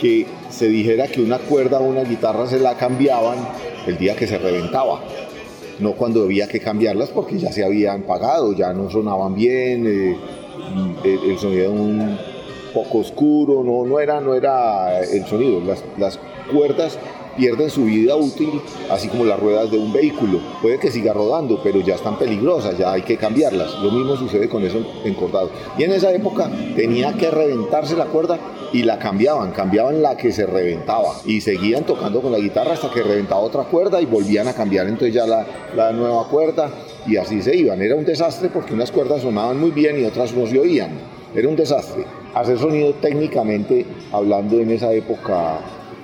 que 0.00 0.26
se 0.50 0.66
dijera 0.66 1.06
que 1.06 1.22
una 1.22 1.38
cuerda 1.38 1.78
o 1.78 1.84
una 1.84 2.02
guitarra 2.02 2.48
se 2.48 2.58
la 2.58 2.76
cambiaban 2.76 3.38
el 3.86 3.98
día 3.98 4.16
que 4.16 4.26
se 4.26 4.36
reventaba, 4.36 5.00
no 5.78 5.92
cuando 5.92 6.24
había 6.24 6.48
que 6.48 6.58
cambiarlas 6.58 7.10
porque 7.10 7.38
ya 7.38 7.52
se 7.52 7.64
habían 7.64 8.02
pagado, 8.02 8.52
ya 8.52 8.72
no 8.72 8.90
sonaban 8.90 9.34
bien, 9.34 9.86
eh, 9.86 10.16
el, 11.04 11.38
sonido 11.38 11.62
era 11.62 11.70
un 11.70 12.18
poco 12.74 12.98
oscuro, 12.98 13.62
no, 13.62 13.86
no, 13.86 14.00
era, 14.00 14.20
no 14.20 14.34
era 14.34 15.00
el 15.00 15.24
sonido, 15.26 15.60
las, 15.60 15.84
las 15.96 16.18
cuerdas 16.52 16.98
pierden 17.36 17.70
su 17.70 17.84
vida 17.84 18.16
útil, 18.16 18.60
así 18.90 19.08
como 19.08 19.24
las 19.24 19.38
ruedas 19.38 19.70
de 19.70 19.78
un 19.78 19.92
vehículo. 19.92 20.40
Puede 20.60 20.78
que 20.78 20.90
siga 20.90 21.12
rodando, 21.12 21.60
pero 21.62 21.80
ya 21.80 21.94
están 21.94 22.18
peligrosas, 22.18 22.78
ya 22.78 22.92
hay 22.92 23.02
que 23.02 23.16
cambiarlas. 23.16 23.78
Lo 23.80 23.90
mismo 23.90 24.16
sucede 24.16 24.48
con 24.48 24.64
eso 24.64 24.84
encordado. 25.04 25.50
Y 25.78 25.84
en 25.84 25.92
esa 25.92 26.12
época 26.12 26.50
tenía 26.76 27.12
que 27.14 27.30
reventarse 27.30 27.96
la 27.96 28.06
cuerda 28.06 28.38
y 28.72 28.82
la 28.82 28.98
cambiaban, 28.98 29.52
cambiaban 29.52 30.02
la 30.02 30.16
que 30.16 30.32
se 30.32 30.46
reventaba 30.46 31.12
y 31.26 31.40
seguían 31.40 31.84
tocando 31.84 32.22
con 32.22 32.32
la 32.32 32.38
guitarra 32.38 32.72
hasta 32.72 32.90
que 32.90 33.02
reventaba 33.02 33.40
otra 33.40 33.64
cuerda 33.64 34.00
y 34.00 34.06
volvían 34.06 34.48
a 34.48 34.54
cambiar 34.54 34.86
entonces 34.86 35.14
ya 35.14 35.26
la, 35.26 35.46
la 35.76 35.92
nueva 35.92 36.26
cuerda 36.28 36.70
y 37.06 37.16
así 37.16 37.42
se 37.42 37.54
iban. 37.54 37.82
Era 37.82 37.96
un 37.96 38.04
desastre 38.04 38.48
porque 38.48 38.72
unas 38.72 38.90
cuerdas 38.90 39.22
sonaban 39.22 39.60
muy 39.60 39.70
bien 39.70 40.00
y 40.00 40.04
otras 40.04 40.32
no 40.34 40.46
se 40.46 40.58
oían. 40.58 40.92
Era 41.34 41.48
un 41.48 41.56
desastre. 41.56 42.04
Hacer 42.34 42.58
sonido 42.58 42.94
técnicamente, 42.94 43.84
hablando 44.10 44.58
en 44.58 44.70
esa 44.70 44.92
época, 44.92 45.60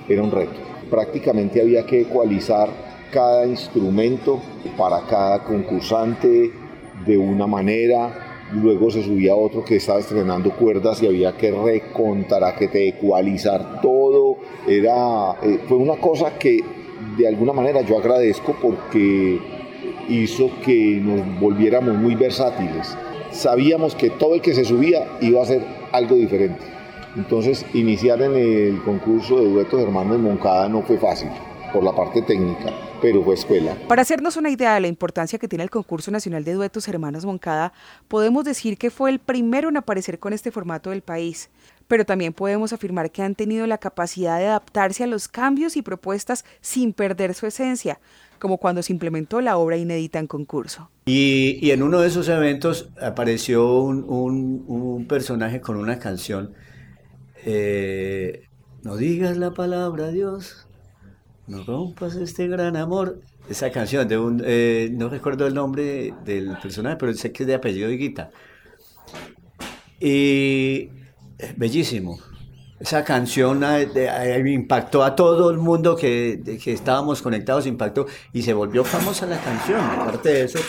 era 0.07 0.21
un 0.21 0.31
reto 0.31 0.68
prácticamente 0.89 1.61
había 1.61 1.85
que 1.85 2.01
ecualizar 2.01 2.69
cada 3.11 3.45
instrumento 3.45 4.41
para 4.77 5.01
cada 5.01 5.43
concursante 5.43 6.51
de 7.05 7.17
una 7.17 7.47
manera, 7.47 8.47
luego 8.53 8.91
se 8.91 9.03
subía 9.03 9.35
otro 9.35 9.63
que 9.63 9.77
estaba 9.77 9.99
estrenando 9.99 10.51
cuerdas 10.51 11.01
y 11.01 11.07
había 11.07 11.35
que 11.37 11.51
recontar, 11.51 12.55
que 12.55 12.67
te 12.67 12.89
ecualizar 12.89 13.81
todo, 13.81 14.37
era, 14.67 15.37
eh, 15.41 15.59
fue 15.67 15.77
una 15.77 15.95
cosa 15.97 16.37
que 16.37 16.63
de 17.17 17.27
alguna 17.27 17.53
manera 17.53 17.81
yo 17.81 17.97
agradezco 17.97 18.55
porque 18.61 19.39
hizo 20.09 20.49
que 20.63 20.99
nos 21.01 21.39
volviéramos 21.39 21.95
muy 21.95 22.15
versátiles. 22.15 22.95
Sabíamos 23.31 23.95
que 23.95 24.09
todo 24.09 24.35
el 24.35 24.41
que 24.41 24.53
se 24.53 24.65
subía 24.65 25.07
iba 25.21 25.39
a 25.39 25.43
hacer 25.43 25.61
algo 25.91 26.15
diferente. 26.15 26.78
Entonces, 27.15 27.65
iniciar 27.73 28.21
en 28.21 28.35
el 28.35 28.83
concurso 28.83 29.39
de 29.39 29.49
duetos 29.49 29.81
hermanos 29.81 30.19
Moncada 30.19 30.69
no 30.69 30.83
fue 30.83 30.97
fácil 30.97 31.29
por 31.73 31.83
la 31.83 31.95
parte 31.95 32.21
técnica, 32.21 32.71
pero 33.01 33.23
fue 33.23 33.35
escuela. 33.35 33.75
Para 33.87 34.01
hacernos 34.01 34.37
una 34.37 34.49
idea 34.49 34.73
de 34.75 34.81
la 34.81 34.87
importancia 34.87 35.39
que 35.39 35.47
tiene 35.47 35.63
el 35.63 35.69
concurso 35.69 36.11
nacional 36.11 36.43
de 36.43 36.53
duetos 36.53 36.87
Hermanos 36.87 37.25
Moncada, 37.25 37.73
podemos 38.07 38.45
decir 38.45 38.77
que 38.77 38.89
fue 38.89 39.09
el 39.09 39.19
primero 39.19 39.69
en 39.69 39.77
aparecer 39.77 40.19
con 40.19 40.33
este 40.33 40.51
formato 40.51 40.89
del 40.89 41.01
país, 41.01 41.49
pero 41.87 42.05
también 42.05 42.33
podemos 42.33 42.73
afirmar 42.73 43.11
que 43.11 43.21
han 43.21 43.35
tenido 43.35 43.65
la 43.67 43.77
capacidad 43.77 44.39
de 44.39 44.47
adaptarse 44.47 45.03
a 45.03 45.07
los 45.07 45.27
cambios 45.27 45.77
y 45.77 45.81
propuestas 45.81 46.45
sin 46.61 46.93
perder 46.93 47.33
su 47.33 47.45
esencia, 47.45 47.99
como 48.39 48.57
cuando 48.57 48.81
se 48.83 48.93
implementó 48.93 49.41
la 49.41 49.57
obra 49.57 49.77
inédita 49.77 50.19
en 50.19 50.27
concurso. 50.27 50.89
Y, 51.05 51.71
en 51.71 51.83
uno 51.83 51.99
de 51.99 52.07
esos 52.07 52.29
eventos 52.29 52.89
apareció 53.01 53.81
un 53.81 55.05
personaje 55.07 55.61
con 55.61 55.77
una 55.77 55.99
canción 55.99 56.53
eh, 57.45 58.47
no 58.83 58.95
digas 58.95 59.37
la 59.37 59.51
palabra 59.51 60.09
Dios, 60.09 60.67
no 61.47 61.63
rompas 61.63 62.15
este 62.15 62.47
gran 62.47 62.75
amor. 62.75 63.21
Esa 63.49 63.71
canción 63.71 64.07
de 64.07 64.17
un, 64.17 64.43
eh, 64.45 64.89
no 64.91 65.09
recuerdo 65.09 65.47
el 65.47 65.55
nombre 65.55 66.13
del 66.23 66.55
personaje, 66.61 66.97
pero 66.97 67.13
sé 67.13 67.31
que 67.31 67.43
es 67.43 67.47
de 67.47 67.55
apellido 67.55 67.89
Higuita. 67.89 68.29
Y 69.99 70.89
bellísimo. 71.57 72.19
Esa 72.79 73.03
canción 73.03 73.61
eh, 73.65 74.43
impactó 74.45 75.03
a 75.03 75.15
todo 75.15 75.49
el 75.49 75.57
mundo 75.57 75.97
que, 75.97 76.59
que 76.63 76.71
estábamos 76.71 77.21
conectados, 77.21 77.65
impactó 77.65 78.05
y 78.31 78.41
se 78.41 78.53
volvió 78.53 78.85
famosa 78.85 79.25
la 79.25 79.37
canción. 79.41 79.81
Aparte 79.81 80.29
de 80.29 80.43
eso, 80.43 80.59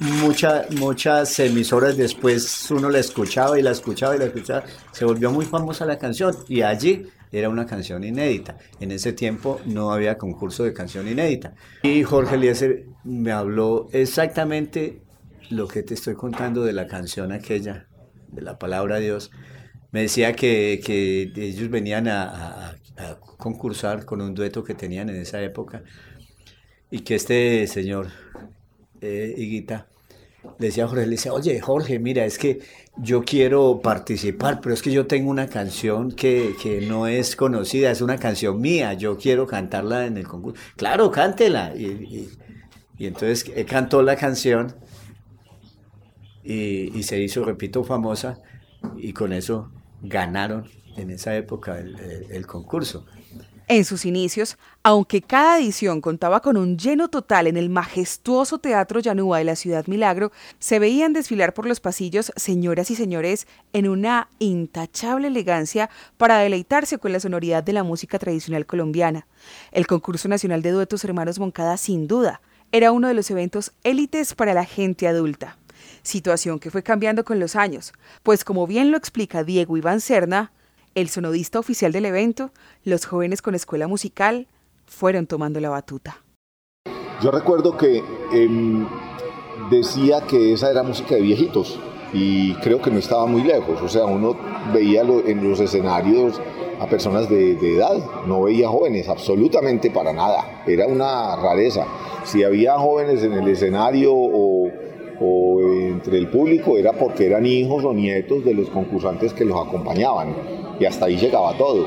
muchas 0.00 1.38
emisoras 1.38 1.96
después 1.96 2.70
uno 2.70 2.90
la 2.90 2.98
escuchaba 2.98 3.58
y 3.58 3.62
la 3.62 3.70
escuchaba 3.70 4.16
y 4.16 4.18
la 4.18 4.26
escuchaba, 4.26 4.64
se 4.92 5.04
volvió 5.04 5.30
muy 5.30 5.44
famosa 5.46 5.84
la 5.84 5.98
canción 5.98 6.34
y 6.48 6.62
allí 6.62 7.06
era 7.32 7.48
una 7.48 7.66
canción 7.66 8.04
inédita. 8.04 8.56
En 8.80 8.92
ese 8.92 9.12
tiempo 9.12 9.60
no 9.66 9.92
había 9.92 10.16
concurso 10.16 10.64
de 10.64 10.72
canción 10.72 11.08
inédita. 11.08 11.54
Y 11.82 12.02
Jorge 12.02 12.36
Eliezer 12.36 12.86
me 13.02 13.32
habló 13.32 13.88
exactamente 13.92 15.02
lo 15.50 15.66
que 15.66 15.82
te 15.82 15.94
estoy 15.94 16.14
contando 16.14 16.64
de 16.64 16.72
la 16.72 16.86
canción 16.86 17.32
aquella, 17.32 17.86
de 18.28 18.42
la 18.42 18.58
palabra 18.58 18.98
Dios. 18.98 19.30
Me 19.90 20.02
decía 20.02 20.34
que, 20.34 20.80
ellos 21.36 21.70
venían 21.70 22.08
a, 22.08 22.76
a 22.96 23.18
concursar 23.36 24.04
con 24.04 24.20
un 24.20 24.34
dueto 24.34 24.62
que 24.62 24.74
tenían 24.74 25.08
en 25.08 25.16
esa 25.16 25.42
época 25.42 25.82
y 26.90 27.00
que 27.00 27.16
este 27.16 27.66
señor 27.66 28.08
eh, 29.04 29.34
Higuita, 29.36 29.86
decía 30.58 30.84
a 30.84 30.88
Jorge, 30.88 31.04
le 31.04 31.12
decía, 31.12 31.32
oye 31.32 31.60
Jorge, 31.60 31.98
mira, 31.98 32.24
es 32.24 32.38
que 32.38 32.60
yo 32.96 33.22
quiero 33.22 33.80
participar, 33.82 34.60
pero 34.60 34.74
es 34.74 34.82
que 34.82 34.92
yo 34.92 35.06
tengo 35.06 35.30
una 35.30 35.48
canción 35.48 36.12
que, 36.12 36.84
no 36.88 37.06
es 37.06 37.36
conocida, 37.36 37.90
es 37.90 38.00
una 38.00 38.18
canción 38.18 38.60
mía, 38.60 38.94
yo 38.94 39.16
quiero 39.18 39.46
cantarla 39.46 40.06
en 40.06 40.16
el 40.16 40.26
concurso. 40.26 40.60
Claro, 40.76 41.10
cántela. 41.10 41.74
Y, 41.76 42.28
entonces 42.98 43.50
eh, 43.54 43.64
cantó 43.64 44.02
la 44.02 44.16
canción 44.16 44.74
y, 46.42 47.02
se 47.02 47.20
hizo, 47.20 47.44
repito, 47.44 47.84
famosa 47.84 48.38
y 48.96 49.12
con 49.12 49.32
eso 49.32 49.70
ganaron 50.02 50.68
en 50.96 51.10
esa 51.10 51.36
época 51.36 51.78
el 51.78 52.46
concurso. 52.46 53.06
En 53.66 53.86
sus 53.86 54.04
inicios, 54.04 54.58
aunque 54.82 55.22
cada 55.22 55.58
edición 55.58 56.02
contaba 56.02 56.40
con 56.40 56.58
un 56.58 56.76
lleno 56.76 57.08
total 57.08 57.46
en 57.46 57.56
el 57.56 57.70
majestuoso 57.70 58.58
Teatro 58.58 59.00
Llanúa 59.00 59.38
de 59.38 59.44
la 59.44 59.56
Ciudad 59.56 59.86
Milagro, 59.86 60.32
se 60.58 60.78
veían 60.78 61.14
desfilar 61.14 61.54
por 61.54 61.64
los 61.66 61.80
pasillos 61.80 62.30
señoras 62.36 62.90
y 62.90 62.94
señores 62.94 63.46
en 63.72 63.88
una 63.88 64.28
intachable 64.38 65.28
elegancia 65.28 65.88
para 66.18 66.40
deleitarse 66.40 66.98
con 66.98 67.12
la 67.12 67.20
sonoridad 67.20 67.62
de 67.62 67.72
la 67.72 67.84
música 67.84 68.18
tradicional 68.18 68.66
colombiana. 68.66 69.26
El 69.72 69.86
concurso 69.86 70.28
nacional 70.28 70.60
de 70.60 70.72
duetos 70.72 71.02
Hermanos 71.02 71.38
Moncada, 71.38 71.78
sin 71.78 72.06
duda, 72.06 72.42
era 72.70 72.92
uno 72.92 73.08
de 73.08 73.14
los 73.14 73.30
eventos 73.30 73.72
élites 73.82 74.34
para 74.34 74.52
la 74.52 74.66
gente 74.66 75.08
adulta. 75.08 75.56
Situación 76.02 76.58
que 76.58 76.70
fue 76.70 76.82
cambiando 76.82 77.24
con 77.24 77.40
los 77.40 77.56
años, 77.56 77.94
pues 78.22 78.44
como 78.44 78.66
bien 78.66 78.90
lo 78.90 78.98
explica 78.98 79.42
Diego 79.42 79.78
Iván 79.78 80.02
Serna, 80.02 80.52
el 80.94 81.08
sonodista 81.08 81.58
oficial 81.58 81.92
del 81.92 82.06
evento, 82.06 82.50
los 82.84 83.06
jóvenes 83.06 83.42
con 83.42 83.54
escuela 83.54 83.88
musical 83.88 84.46
fueron 84.86 85.26
tomando 85.26 85.60
la 85.60 85.70
batuta. 85.70 86.22
Yo 87.22 87.30
recuerdo 87.30 87.76
que 87.76 88.02
em, 88.32 88.86
decía 89.70 90.22
que 90.26 90.52
esa 90.52 90.70
era 90.70 90.82
música 90.82 91.14
de 91.14 91.22
viejitos 91.22 91.78
y 92.12 92.54
creo 92.54 92.80
que 92.80 92.90
no 92.90 92.98
estaba 92.98 93.26
muy 93.26 93.42
lejos, 93.42 93.80
o 93.82 93.88
sea, 93.88 94.04
uno 94.04 94.36
veía 94.72 95.02
en 95.02 95.48
los 95.48 95.58
escenarios 95.58 96.40
a 96.80 96.86
personas 96.86 97.28
de, 97.28 97.52
edad, 97.52 97.96
no 98.26 98.42
veía 98.42 98.68
jóvenes, 98.68 99.08
absolutamente 99.08 99.90
para 99.90 100.12
nada, 100.12 100.62
era 100.66 100.86
una 100.86 101.36
rareza. 101.36 101.86
Si 102.24 102.42
había 102.42 102.78
jóvenes 102.78 103.22
en 103.22 103.32
el 103.32 103.48
escenario 103.48 104.12
o, 104.12 104.70
o 105.20 105.60
entre 105.60 106.18
el 106.18 106.28
público 106.28 106.76
era 106.76 106.92
porque 106.92 107.26
eran 107.26 107.46
hijos 107.46 107.84
o 107.84 107.92
nietos 107.92 108.44
de 108.44 108.54
los 108.54 108.70
concursantes 108.70 109.32
que 109.32 109.44
los 109.44 109.66
acompañaban 109.66 110.63
y 110.78 110.84
hasta 110.84 111.06
ahí 111.06 111.16
llegaba 111.16 111.56
todo. 111.56 111.86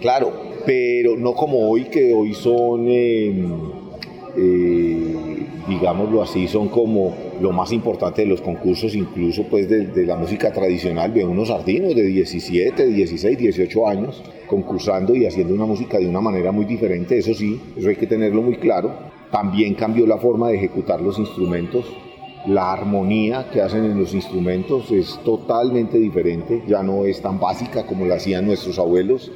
Claro, 0.00 0.32
pero 0.66 1.16
no 1.16 1.32
como 1.34 1.70
hoy, 1.70 1.84
que 1.84 2.12
hoy 2.12 2.34
son, 2.34 2.88
em, 2.88 3.52
eh, 4.36 5.46
digámoslo 5.68 6.22
así, 6.22 6.48
son 6.48 6.68
como 6.68 7.14
lo 7.40 7.52
más 7.52 7.72
importante 7.72 8.22
de 8.22 8.28
los 8.28 8.40
concursos, 8.40 8.94
incluso 8.94 9.44
pues 9.44 9.68
de, 9.68 10.06
la 10.06 10.16
música 10.16 10.52
tradicional, 10.52 11.14
de 11.14 11.24
unos 11.24 11.48
sardinos 11.48 11.94
de 11.94 12.02
17, 12.02 12.86
16, 12.86 13.38
18 13.38 13.88
años 13.88 14.22
concursando 14.46 15.14
y 15.14 15.24
haciendo 15.24 15.54
una 15.54 15.66
música 15.66 15.98
de 15.98 16.08
una 16.08 16.20
manera 16.20 16.52
muy 16.52 16.64
diferente, 16.64 17.18
eso 17.18 17.32
sí, 17.32 17.60
eso 17.76 17.88
hay 17.88 17.96
que 17.96 18.06
tenerlo 18.06 18.42
muy 18.42 18.56
claro. 18.56 18.90
También 19.30 19.74
cambió 19.74 20.06
la 20.06 20.18
forma 20.18 20.48
de 20.48 20.56
ejecutar 20.56 21.00
los 21.00 21.18
instrumentos, 21.18 21.86
la 22.46 22.72
armonía 22.72 23.48
que 23.52 23.60
hacen 23.60 23.84
en 23.84 23.98
los 23.98 24.14
instrumentos 24.14 24.90
es 24.90 25.18
totalmente 25.24 25.98
diferente, 25.98 26.62
ya 26.66 26.82
no 26.82 27.04
es 27.04 27.20
tan 27.22 27.38
básica 27.38 27.86
como 27.86 28.04
la 28.04 28.16
hacían 28.16 28.46
nuestros 28.46 28.78
abuelos 28.78 29.30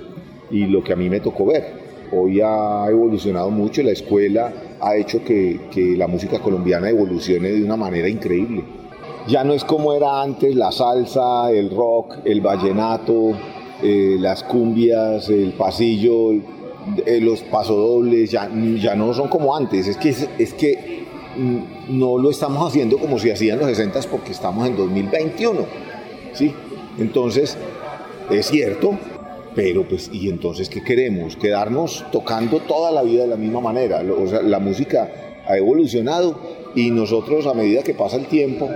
y 0.51 0.67
lo 0.67 0.83
que 0.83 0.93
a 0.93 0.97
mí 0.97 1.09
me 1.09 1.21
tocó 1.21 1.47
ver. 1.47 1.87
Hoy 2.13 2.41
ha 2.41 2.87
evolucionado 2.89 3.51
mucho 3.51 3.83
la 3.83 3.91
escuela 3.91 4.53
ha 4.81 4.97
hecho 4.97 5.23
que, 5.25 5.61
que 5.71 5.97
la 5.97 6.07
música 6.07 6.39
colombiana 6.39 6.89
evolucione 6.89 7.51
de 7.51 7.65
una 7.65 7.77
manera 7.77 8.09
increíble. 8.09 8.65
Ya 9.27 9.43
no 9.43 9.55
es 9.55 9.65
como 9.65 9.93
era 9.93 10.23
antes 10.23 10.55
la 10.55 10.71
salsa, 10.71 11.51
el 11.51 11.71
rock, 11.71 12.19
el 12.25 12.41
vallenato, 12.41 13.33
eh, 13.83 14.17
las 14.21 14.45
cumbias, 14.45 15.29
el 15.29 15.53
pasillo, 15.53 16.33
eh, 16.33 17.21
los 17.21 17.43
pasodobles, 17.43 18.31
ya, 18.31 18.49
ya 18.77 18.95
no 18.95 19.13
son 19.13 19.29
como 19.29 19.57
antes. 19.57 19.89
Es 19.89 19.97
que, 19.97 20.11
es 20.11 20.55
que 20.55 21.06
no 21.89 22.19
lo 22.19 22.31
estamos 22.31 22.67
haciendo 22.67 22.99
como 22.99 23.19
si 23.19 23.31
hacían 23.31 23.59
los 23.59 23.69
60 23.69 24.01
porque 24.11 24.33
estamos 24.33 24.67
en 24.67 24.77
2021. 24.77 25.67
¿sí? 26.33 26.55
Entonces, 26.99 27.57
es 28.31 28.47
cierto, 28.47 28.99
pero 29.55 29.85
pues, 29.85 30.11
¿y 30.13 30.29
entonces 30.29 30.69
qué 30.69 30.83
queremos? 30.83 31.37
Quedarnos 31.37 32.05
tocando 32.13 32.61
toda 32.61 32.91
la 32.91 33.03
vida 33.03 33.23
de 33.23 33.29
la 33.29 33.37
misma 33.37 33.61
manera. 33.61 34.03
O 34.03 34.27
sea, 34.27 34.43
la 34.43 34.59
música 34.59 35.11
ha 35.47 35.57
evolucionado 35.57 36.39
y 36.75 36.91
nosotros 36.91 37.47
a 37.47 37.55
medida 37.55 37.83
que 37.83 37.95
pasa 37.95 38.17
el 38.17 38.27
tiempo, 38.27 38.69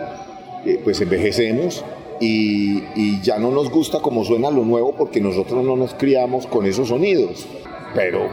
eh, 0.65 0.81
pues 0.83 1.01
envejecemos 1.01 1.85
y, 2.21 2.83
y, 2.95 3.21
ya 3.23 3.39
no 3.39 3.51
nos 3.51 3.71
gusta 3.71 4.01
como 4.01 4.25
suena 4.25 4.51
lo 4.51 4.65
nuevo 4.65 4.95
porque 4.97 5.21
nosotros 5.21 5.65
no 5.65 5.77
nos 5.77 5.95
criamos 5.95 6.47
con 6.47 6.67
esos 6.67 6.89
sonidos. 6.89 7.47
Pero 7.95 8.29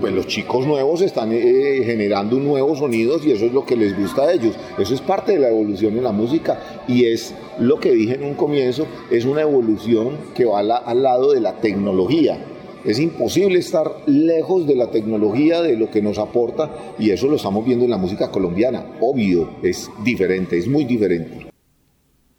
pues 0.00 0.14
los 0.14 0.26
chicos 0.26 0.66
nuevos 0.66 1.02
están 1.02 1.30
eh, 1.32 1.82
generando 1.84 2.38
nuevos 2.38 2.78
sonidos 2.78 3.24
y 3.26 3.32
eso 3.32 3.46
es 3.46 3.52
lo 3.52 3.64
que 3.64 3.76
les 3.76 3.96
gusta 3.96 4.22
a 4.22 4.32
ellos. 4.32 4.54
Eso 4.78 4.94
es 4.94 5.00
parte 5.00 5.32
de 5.32 5.38
la 5.38 5.48
evolución 5.48 5.96
en 5.96 6.04
la 6.04 6.12
música 6.12 6.82
y 6.88 7.04
es 7.04 7.34
lo 7.58 7.78
que 7.78 7.92
dije 7.92 8.14
en 8.14 8.24
un 8.24 8.34
comienzo, 8.34 8.86
es 9.10 9.24
una 9.24 9.42
evolución 9.42 10.16
que 10.34 10.46
va 10.46 10.60
al 10.60 11.02
lado 11.02 11.32
de 11.32 11.40
la 11.40 11.60
tecnología. 11.60 12.38
Es 12.84 12.98
imposible 12.98 13.58
estar 13.58 13.92
lejos 14.06 14.66
de 14.66 14.74
la 14.74 14.90
tecnología, 14.90 15.60
de 15.60 15.76
lo 15.76 15.90
que 15.90 16.00
nos 16.00 16.16
aporta, 16.16 16.94
y 16.98 17.10
eso 17.10 17.28
lo 17.28 17.36
estamos 17.36 17.64
viendo 17.66 17.84
en 17.84 17.90
la 17.90 17.98
música 17.98 18.30
colombiana. 18.30 18.96
Obvio, 19.00 19.50
es 19.62 19.90
diferente, 20.02 20.56
es 20.56 20.66
muy 20.66 20.84
diferente. 20.84 21.49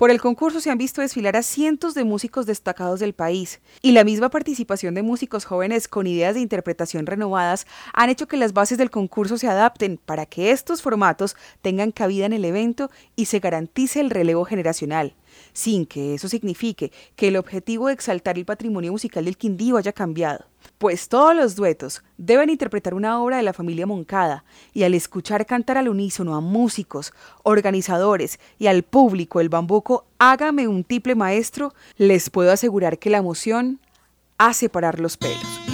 Por 0.01 0.09
el 0.09 0.19
concurso 0.19 0.59
se 0.61 0.71
han 0.71 0.79
visto 0.79 1.01
desfilar 1.01 1.35
a 1.35 1.43
cientos 1.43 1.93
de 1.93 2.03
músicos 2.03 2.47
destacados 2.47 2.99
del 2.99 3.13
país, 3.13 3.61
y 3.83 3.91
la 3.91 4.03
misma 4.03 4.31
participación 4.31 4.95
de 4.95 5.03
músicos 5.03 5.45
jóvenes 5.45 5.87
con 5.87 6.07
ideas 6.07 6.33
de 6.33 6.41
interpretación 6.41 7.05
renovadas 7.05 7.67
han 7.93 8.09
hecho 8.09 8.27
que 8.27 8.35
las 8.35 8.51
bases 8.51 8.79
del 8.79 8.89
concurso 8.89 9.37
se 9.37 9.47
adapten 9.47 9.99
para 10.03 10.25
que 10.25 10.49
estos 10.49 10.81
formatos 10.81 11.35
tengan 11.61 11.91
cabida 11.91 12.25
en 12.25 12.33
el 12.33 12.45
evento 12.45 12.89
y 13.15 13.25
se 13.25 13.37
garantice 13.37 13.99
el 13.99 14.09
relevo 14.09 14.43
generacional 14.43 15.13
sin 15.53 15.85
que 15.85 16.13
eso 16.13 16.27
signifique 16.27 16.91
que 17.15 17.27
el 17.27 17.37
objetivo 17.37 17.87
de 17.87 17.93
exaltar 17.93 18.37
el 18.37 18.45
patrimonio 18.45 18.91
musical 18.91 19.25
del 19.25 19.37
Quindío 19.37 19.77
haya 19.77 19.93
cambiado. 19.93 20.45
Pues 20.77 21.09
todos 21.09 21.35
los 21.35 21.55
duetos 21.55 22.03
deben 22.17 22.49
interpretar 22.49 22.93
una 22.93 23.21
obra 23.21 23.37
de 23.37 23.43
la 23.43 23.53
familia 23.53 23.85
Moncada, 23.85 24.43
y 24.73 24.83
al 24.83 24.93
escuchar 24.93 25.45
cantar 25.45 25.77
al 25.77 25.89
unísono 25.89 26.35
a 26.35 26.41
músicos, 26.41 27.13
organizadores 27.43 28.39
y 28.59 28.67
al 28.67 28.83
público 28.83 29.39
el 29.39 29.49
bambuco 29.49 30.05
Hágame 30.19 30.67
un 30.67 30.83
tiple 30.83 31.15
maestro, 31.15 31.73
les 31.97 32.29
puedo 32.29 32.51
asegurar 32.51 32.99
que 32.99 33.09
la 33.09 33.17
emoción 33.17 33.79
hace 34.37 34.69
parar 34.69 34.99
los 34.99 35.17
pelos. 35.17 35.70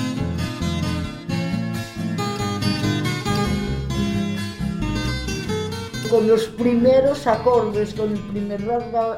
Con 6.09 6.27
los 6.27 6.47
primeros 6.47 7.27
acordes, 7.27 7.93
con 7.93 8.11
el 8.11 8.19
primer 8.19 8.61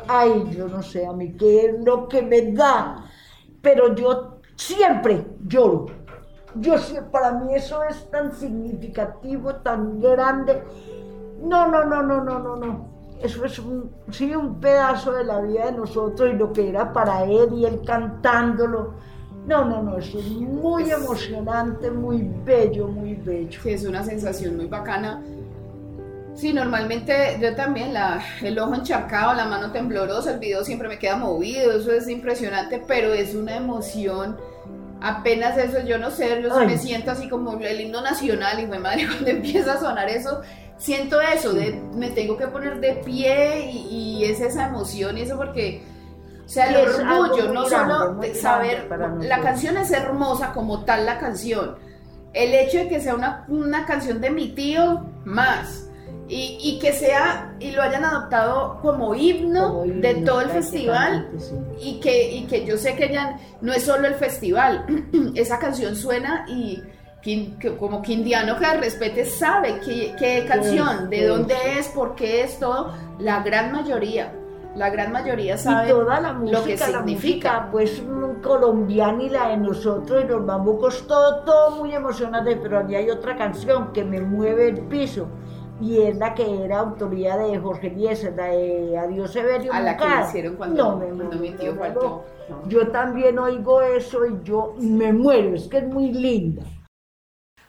ay, 0.08 0.50
yo 0.56 0.68
no 0.68 0.82
sé, 0.82 1.06
a 1.06 1.14
mí 1.14 1.34
qué 1.34 1.66
es 1.66 1.84
lo 1.84 2.08
que 2.08 2.22
me 2.22 2.52
da, 2.54 3.06
pero 3.62 3.94
yo 3.96 4.40
siempre 4.56 5.26
lloro. 5.46 5.88
Yo 6.56 6.76
para 7.12 7.32
mí 7.32 7.54
eso 7.54 7.84
es 7.84 8.10
tan 8.10 8.34
significativo, 8.34 9.56
tan 9.56 10.00
grande. 10.00 10.64
No, 11.44 11.68
no, 11.68 11.86
no, 11.86 12.02
no, 12.02 12.24
no, 12.24 12.40
no, 12.40 12.56
no. 12.56 12.90
Eso 13.22 13.46
es 13.46 13.60
un, 13.60 13.92
sí, 14.10 14.34
un 14.34 14.60
pedazo 14.60 15.12
de 15.12 15.26
la 15.26 15.42
vida 15.42 15.66
de 15.66 15.74
nosotros 15.74 16.30
y 16.34 16.38
lo 16.38 16.52
que 16.52 16.70
era 16.70 16.92
para 16.92 17.24
él 17.26 17.54
y 17.54 17.66
él 17.66 17.82
cantándolo. 17.86 18.94
No, 19.46 19.66
no, 19.66 19.84
no, 19.84 19.98
eso 19.98 20.20
es 20.20 20.30
muy 20.30 20.90
emocionante, 20.90 21.92
muy 21.92 22.30
bello, 22.44 22.88
muy 22.88 23.14
bello. 23.16 23.60
Sí, 23.62 23.72
es 23.72 23.86
una 23.86 24.04
sensación 24.04 24.58
muy 24.58 24.68
bacana 24.68 25.22
Sí, 26.40 26.54
normalmente 26.54 27.38
yo 27.42 27.54
también, 27.54 27.94
la, 27.94 28.24
el 28.42 28.58
ojo 28.60 28.74
encharcado, 28.74 29.34
la 29.34 29.44
mano 29.46 29.74
temblorosa, 29.74 30.32
el 30.32 30.40
video 30.40 30.64
siempre 30.64 30.88
me 30.88 30.98
queda 30.98 31.18
movido, 31.18 31.74
eso 31.74 31.92
es 31.92 32.08
impresionante, 32.08 32.82
pero 32.88 33.14
es 33.14 33.36
una 33.36 33.58
emoción. 33.58 34.38
Apenas 35.02 35.58
eso, 35.58 35.82
yo 35.86 35.98
no 35.98 36.12
sé, 36.12 36.42
yo 36.42 36.58
me 36.66 36.78
siento 36.78 37.12
así 37.12 37.28
como 37.28 37.60
el 37.60 37.82
himno 37.82 38.02
nacional 38.02 38.58
y 38.62 38.68
mi 38.68 38.78
madre, 38.78 39.06
cuando 39.12 39.30
empieza 39.32 39.74
a 39.74 39.80
sonar 39.82 40.08
eso, 40.08 40.40
siento 40.78 41.20
eso, 41.20 41.52
de, 41.52 41.74
me 41.94 42.12
tengo 42.12 42.38
que 42.38 42.48
poner 42.48 42.80
de 42.80 42.94
pie 42.94 43.72
y, 43.72 44.24
es 44.24 44.40
esa 44.40 44.68
emoción 44.68 45.18
y 45.18 45.22
eso 45.22 45.36
porque, 45.36 45.84
o 46.46 46.48
sea, 46.48 46.70
el 46.70 46.88
orgullo, 46.88 47.52
no 47.52 47.68
solo 47.68 48.18
saber, 48.34 48.88
la 49.20 49.42
canción 49.42 49.76
es 49.76 49.92
hermosa 49.92 50.54
como 50.54 50.86
tal 50.86 51.06
la 51.06 51.20
canción, 51.20 51.76
el 52.32 52.54
hecho 52.54 52.78
de 52.78 52.88
que 52.88 53.02
sea 53.02 53.16
una, 53.16 53.44
una 53.50 53.86
canción 53.86 54.22
de 54.22 54.30
mi 54.30 54.50
tío, 54.50 55.06
más 55.26 55.89
y, 56.32 56.78
que 56.80 56.94
sea 56.94 57.56
y 57.60 57.72
lo 57.72 57.82
hayan 57.82 58.06
adoptado 58.06 58.80
como 58.82 59.16
himno, 59.16 59.84
de 59.84 60.16
todo 60.16 60.42
el 60.42 60.50
festival 60.50 61.28
y, 61.80 62.00
que, 62.00 62.36
y 62.36 62.46
que 62.46 62.66
yo 62.66 62.78
sé 62.78 62.96
que 62.96 63.12
ya 63.12 63.40
no 63.62 63.74
es 63.74 63.84
solo 63.84 64.08
el 64.08 64.14
festival, 64.14 64.86
esa 65.36 65.58
canción 65.58 65.96
suena 65.96 66.46
y 66.48 66.82
como 67.80 68.02
que 68.02 68.14
indiano 68.14 68.58
que 68.58 68.74
respete 68.78 69.26
sabe 69.26 69.80
qué, 69.84 70.46
canción, 70.48 71.10
de 71.10 71.28
dónde 71.28 71.56
es, 71.78 71.88
por 71.90 72.16
qué 72.16 72.44
es 72.44 72.60
todo, 72.60 72.94
la 73.20 73.42
gran 73.44 73.72
mayoría. 73.72 74.34
La 74.76 74.92
gran 74.92 75.12
mayoría 75.12 75.58
sabe 75.58 75.90
toda 75.90 76.22
la 76.22 76.32
música, 76.32 76.60
lo 76.60 76.66
que 76.66 76.78
significa. 76.78 77.70
pues 77.72 78.02
colombiana 78.44 79.24
y 79.24 79.30
la 79.30 79.50
de 79.50 79.58
nosotros 79.58 80.24
y 80.24 80.28
los 80.28 80.46
bambucos, 80.46 81.06
todo, 81.08 81.44
todo 81.44 81.72
muy 81.72 81.94
emocionante, 81.94 82.56
pero 82.56 82.80
a 82.80 82.84
mí 82.84 82.96
hay 82.96 83.10
otra 83.10 83.36
canción 83.36 83.92
que 83.92 84.06
me 84.06 84.22
mueve 84.22 84.70
el 84.70 84.82
piso 84.82 85.28
y 85.82 85.98
es 86.02 86.18
la 86.18 86.34
que 86.34 86.64
era 86.64 86.80
autoría 86.80 87.38
de 87.38 87.58
Jorge 87.60 87.90
Díez, 87.90 88.24
la 88.36 88.48
de 88.48 88.98
Adiós 88.98 89.32
Severio. 89.32 89.72
A 89.74 89.82
la 89.82 89.98
que 89.98 90.06
le 90.06 90.22
hicieron 90.28 90.56
cuando, 90.56 90.98
mi 91.40 91.52
tío 91.52 91.76
faltó. 91.76 92.26
Yo 92.68 92.88
también 92.90 93.38
oigo 93.40 93.82
eso 93.82 94.26
y 94.26 94.40
yo 94.44 94.76
me 94.80 95.14
muero, 95.14 95.56
es 95.56 95.68
que 95.68 95.78
es 95.78 95.88
muy 95.88 96.12
linda. 96.12 96.64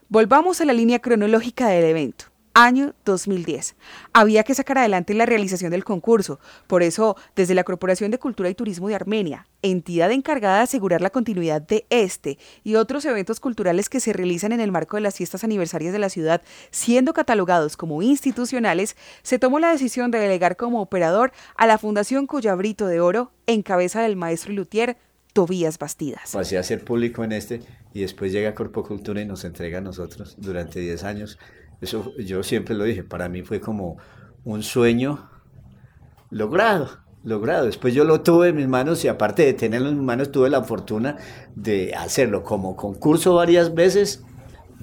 Volvamos 0.08 0.60
a 0.60 0.64
la 0.64 0.72
línea 0.72 0.98
cronológica 0.98 1.68
del 1.68 1.84
evento 1.84 2.29
año 2.54 2.94
2010. 3.04 3.76
Había 4.12 4.42
que 4.42 4.54
sacar 4.54 4.78
adelante 4.78 5.14
la 5.14 5.26
realización 5.26 5.70
del 5.70 5.84
concurso. 5.84 6.40
Por 6.66 6.82
eso, 6.82 7.16
desde 7.36 7.54
la 7.54 7.64
Corporación 7.64 8.10
de 8.10 8.18
Cultura 8.18 8.48
y 8.48 8.54
Turismo 8.54 8.88
de 8.88 8.94
Armenia, 8.94 9.46
entidad 9.62 10.10
encargada 10.10 10.56
de 10.56 10.62
asegurar 10.62 11.00
la 11.00 11.10
continuidad 11.10 11.62
de 11.62 11.86
este 11.90 12.38
y 12.64 12.76
otros 12.76 13.04
eventos 13.04 13.40
culturales 13.40 13.88
que 13.88 14.00
se 14.00 14.12
realizan 14.12 14.52
en 14.52 14.60
el 14.60 14.72
marco 14.72 14.96
de 14.96 15.02
las 15.02 15.16
fiestas 15.16 15.44
aniversarias 15.44 15.92
de 15.92 15.98
la 15.98 16.08
ciudad, 16.08 16.42
siendo 16.70 17.12
catalogados 17.12 17.76
como 17.76 18.02
institucionales, 18.02 18.96
se 19.22 19.38
tomó 19.38 19.58
la 19.58 19.70
decisión 19.70 20.10
de 20.10 20.18
delegar 20.18 20.56
como 20.56 20.80
operador 20.80 21.32
a 21.56 21.66
la 21.66 21.78
Fundación 21.78 22.26
Collabrito 22.26 22.86
de 22.86 23.00
Oro 23.00 23.32
en 23.46 23.62
cabeza 23.62 24.02
del 24.02 24.16
maestro 24.16 24.52
y 24.52 24.56
luthier 24.56 24.96
Tobías 25.32 25.78
Bastidas. 25.78 26.32
Pasé 26.32 26.58
a 26.58 26.62
ser 26.62 26.84
público 26.84 27.22
en 27.22 27.32
este 27.32 27.60
y 27.94 28.00
después 28.00 28.32
llega 28.32 28.54
Corpo 28.54 28.82
Cultura 28.82 29.20
y 29.20 29.26
nos 29.26 29.44
entrega 29.44 29.78
a 29.78 29.80
nosotros 29.80 30.36
durante 30.38 30.80
10 30.80 31.04
años 31.04 31.38
eso 31.80 32.14
yo 32.18 32.42
siempre 32.42 32.74
lo 32.74 32.84
dije, 32.84 33.02
para 33.04 33.28
mí 33.28 33.42
fue 33.42 33.60
como 33.60 33.96
un 34.44 34.62
sueño 34.62 35.28
logrado, 36.30 36.90
logrado. 37.24 37.66
Después 37.66 37.94
yo 37.94 38.04
lo 38.04 38.20
tuve 38.22 38.48
en 38.48 38.56
mis 38.56 38.68
manos 38.68 39.04
y 39.04 39.08
aparte 39.08 39.44
de 39.44 39.54
tenerlo 39.54 39.88
en 39.88 39.96
mis 39.96 40.04
manos 40.04 40.30
tuve 40.30 40.50
la 40.50 40.62
fortuna 40.62 41.16
de 41.54 41.94
hacerlo 41.94 42.42
como 42.44 42.76
concurso 42.76 43.34
varias 43.34 43.74
veces, 43.74 44.22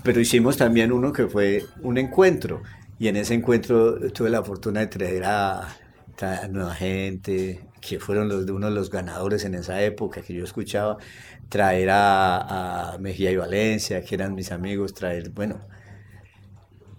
pero 0.03 0.19
hicimos 0.19 0.57
también 0.57 0.91
uno 0.91 1.13
que 1.13 1.27
fue 1.27 1.65
un 1.81 1.97
encuentro 1.97 2.62
y 2.99 3.07
en 3.07 3.15
ese 3.15 3.36
encuentro 3.36 3.99
tuve 4.12 4.29
la 4.29 4.43
fortuna 4.43 4.79
de 4.81 4.88
traer 4.88 5.23
a, 5.25 5.67
nueva 6.49 6.73
gente, 6.73 7.67
que 7.79 7.99
fueron 7.99 8.27
los, 8.27 8.49
uno 8.49 8.69
de 8.69 8.73
los 8.73 8.89
ganadores 8.89 9.45
en 9.45 9.53
esa 9.53 9.83
época 9.83 10.23
que 10.23 10.33
yo 10.33 10.43
escuchaba, 10.43 10.97
traer 11.47 11.91
a, 11.91 12.93
a 12.93 12.97
Mejía 12.97 13.29
y 13.29 13.36
Valencia, 13.36 14.03
que 14.03 14.15
eran 14.15 14.33
mis 14.33 14.51
amigos, 14.51 14.95
traer, 14.95 15.29
bueno, 15.29 15.62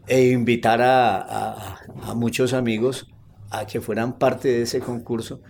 e 0.09 0.31
invitar 0.31 0.81
a, 0.83 1.81
muchos 2.15 2.53
amigos 2.55 3.07
a 3.51 3.67
que 3.67 3.81
fueran 3.81 4.19
parte 4.19 4.49
de 4.49 4.63
ese 4.63 4.81
concurso 4.81 5.41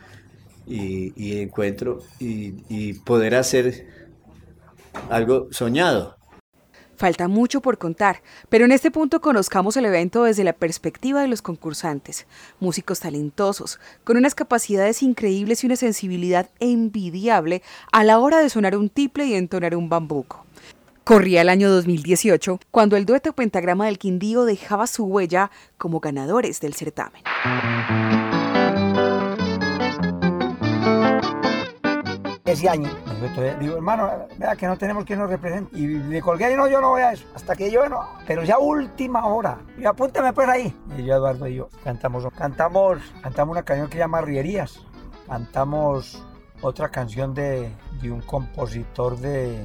y, 0.66 1.40
encuentro 1.40 2.00
y, 2.18 2.94
poder 3.04 3.34
hacer 3.34 3.86
algo 5.10 5.48
soñado. 5.50 6.16
Falta 6.96 7.28
mucho 7.28 7.60
por 7.60 7.78
contar, 7.78 8.22
pero 8.48 8.64
en 8.64 8.72
este 8.72 8.90
punto 8.90 9.20
conozcamos 9.20 9.76
el 9.76 9.84
evento 9.84 10.24
desde 10.24 10.42
la 10.42 10.52
perspectiva 10.52 11.22
de 11.22 11.28
los 11.28 11.42
concursantes, 11.42 12.26
músicos 12.58 12.98
talentosos, 12.98 13.78
con 14.02 14.16
unas 14.16 14.34
capacidades 14.34 15.04
increíbles 15.04 15.62
y 15.62 15.68
una 15.68 15.76
sensibilidad 15.76 16.50
envidiable 16.58 17.62
a 17.92 18.02
la 18.02 18.18
hora 18.18 18.40
de 18.40 18.50
sonar 18.50 18.76
un 18.76 18.88
tiple 18.88 19.26
y 19.26 19.34
entonar 19.34 19.76
un 19.76 19.88
bambuco. 19.88 20.44
Corría 21.08 21.40
el 21.40 21.48
año 21.48 21.70
2018 21.70 22.60
cuando 22.70 22.98
el 22.98 23.06
dueto 23.06 23.32
Pentagrama 23.32 23.86
del 23.86 23.98
Quindío 23.98 24.44
dejaba 24.44 24.86
su 24.86 25.06
huella 25.06 25.50
como 25.78 26.00
ganadores 26.00 26.60
del 26.60 26.74
certamen. 26.74 27.22
Ese 32.44 32.68
año, 32.68 32.90
digo, 33.58 33.76
hermano, 33.76 34.26
vea 34.36 34.54
que 34.54 34.66
no 34.66 34.76
tenemos 34.76 35.06
quien 35.06 35.20
nos 35.20 35.30
represente. 35.30 35.78
Y 35.78 35.86
le 35.86 36.20
colgué 36.20 36.52
y 36.52 36.56
no, 36.56 36.68
yo 36.68 36.78
no 36.82 36.90
voy 36.90 37.00
a 37.00 37.12
eso. 37.12 37.24
Hasta 37.34 37.56
que 37.56 37.70
yo 37.70 37.88
no, 37.88 38.06
pero 38.26 38.44
ya 38.44 38.58
última 38.58 39.24
hora. 39.28 39.60
Y 39.78 39.86
apúntame 39.86 40.34
pues 40.34 40.46
ahí. 40.46 40.76
Y 40.98 41.06
yo, 41.06 41.14
Eduardo 41.14 41.48
y 41.48 41.54
yo, 41.54 41.70
cantamos, 41.84 42.26
cantamos, 42.36 42.98
cantamos 43.22 43.52
una 43.52 43.62
canción 43.62 43.88
que 43.88 43.94
se 43.94 44.00
llama 44.00 44.20
Rierías. 44.20 44.82
Cantamos 45.26 46.22
otra 46.60 46.90
canción 46.90 47.32
de, 47.32 47.72
de 48.02 48.10
un 48.10 48.20
compositor 48.20 49.16
de, 49.16 49.64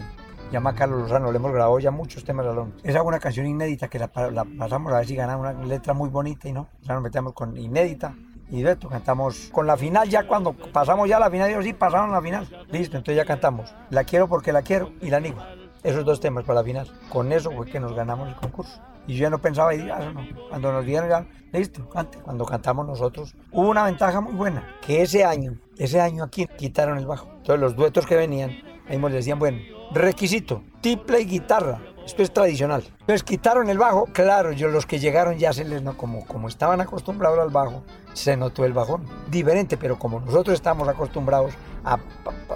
llama 0.54 0.76
Carlos 0.76 1.02
Lozano, 1.02 1.32
le 1.32 1.38
hemos 1.38 1.52
grabado 1.52 1.80
ya 1.80 1.92
muchos 1.92 2.24
temas 2.24 2.46
a 2.46 2.66
Es 2.84 2.96
una 2.96 3.20
canción 3.20 3.46
inédita 3.46 3.88
que 3.88 4.00
la, 4.00 4.08
pasamos 4.08 4.94
a 4.94 4.98
ver 4.98 5.08
si 5.08 5.16
ganamos 5.16 5.48
una 5.48 5.66
letra 5.66 5.94
muy 5.94 6.10
bonita 6.10 6.48
y 6.48 6.54
no, 6.54 6.68
ya 6.82 6.94
nos 6.94 7.04
metemos 7.04 7.34
con 7.34 7.58
inédita 7.58 8.16
y 8.50 8.62
de 8.62 8.74
esto 8.74 8.88
cantamos 8.88 9.50
con 9.52 9.66
la 9.66 9.76
final 9.76 10.08
ya 10.08 10.28
cuando 10.28 10.54
pasamos 10.54 11.10
ya 11.10 11.18
a 11.18 11.22
la 11.22 11.32
final, 11.32 11.52
yo 11.52 11.62
sí 11.62 11.74
pasamos 11.74 12.12
a 12.12 12.14
la 12.14 12.22
final, 12.22 12.68
listo, 12.70 12.98
entonces 12.98 13.16
ya 13.16 13.26
cantamos, 13.26 13.74
la 13.90 14.04
quiero 14.04 14.28
porque 14.28 14.54
la 14.54 14.62
quiero 14.62 14.92
y 15.02 15.10
la 15.10 15.20
niego. 15.20 15.42
Esos 15.84 16.06
dos 16.06 16.22
temas 16.22 16.46
para 16.46 16.62
la 16.62 16.64
final. 16.64 16.90
Con 17.10 17.34
eso 17.34 17.52
fue 17.52 17.66
que 17.66 17.78
nos 17.78 17.94
ganamos 17.94 18.30
el 18.30 18.36
concurso. 18.36 18.80
Y 19.06 19.16
yo 19.16 19.24
ya 19.24 19.30
no 19.30 19.40
pensaba 19.40 19.76
ir, 19.76 19.92
ah, 19.92 20.14
no. 20.14 20.22
cuando 20.50 20.72
nos 20.72 20.86
dieron 20.86 21.10
ya, 21.10 21.26
listo, 21.52 21.90
cante. 21.90 22.20
Cuando 22.20 22.46
cantamos 22.46 22.88
nosotros, 22.88 23.36
hubo 23.52 23.70
una 23.70 23.84
ventaja 23.84 24.22
muy 24.22 24.34
buena, 24.34 24.78
que 24.86 25.02
ese 25.02 25.26
año, 25.26 25.58
ese 25.78 26.00
año 26.00 26.24
aquí 26.24 26.48
quitaron 26.48 26.98
el 26.98 27.06
bajo. 27.06 27.28
Entonces 27.38 27.60
los 27.60 27.76
duetos 27.76 28.06
que 28.06 28.16
venían, 28.16 28.52
ahí 28.88 28.98
nos 28.98 29.12
decían, 29.12 29.40
bueno, 29.40 29.60
Requisito, 29.94 30.64
tiple 30.82 31.22
y 31.22 31.26
guitarra. 31.26 31.80
Esto 32.04 32.24
es 32.24 32.34
tradicional. 32.34 32.84
Entonces 33.02 33.24
quitaron 33.24 33.70
el 33.70 33.78
bajo. 33.78 34.08
Claro, 34.12 34.52
yo 34.52 34.68
los 34.70 34.86
que 34.88 35.00
llegaron 35.00 35.38
ya 35.38 35.54
se 35.54 35.64
les 35.64 35.84
no, 35.84 35.96
como, 35.96 36.26
como 36.26 36.48
estaban 36.48 36.82
acostumbrados 36.82 37.40
al 37.40 37.50
bajo, 37.50 37.84
se 38.14 38.36
notó 38.36 38.66
el 38.66 38.74
bajón. 38.74 39.06
Diferente, 39.30 39.78
pero 39.78 40.00
como 40.00 40.20
nosotros 40.20 40.56
estamos 40.56 40.88
acostumbrados 40.88 41.54
a, 41.86 42.00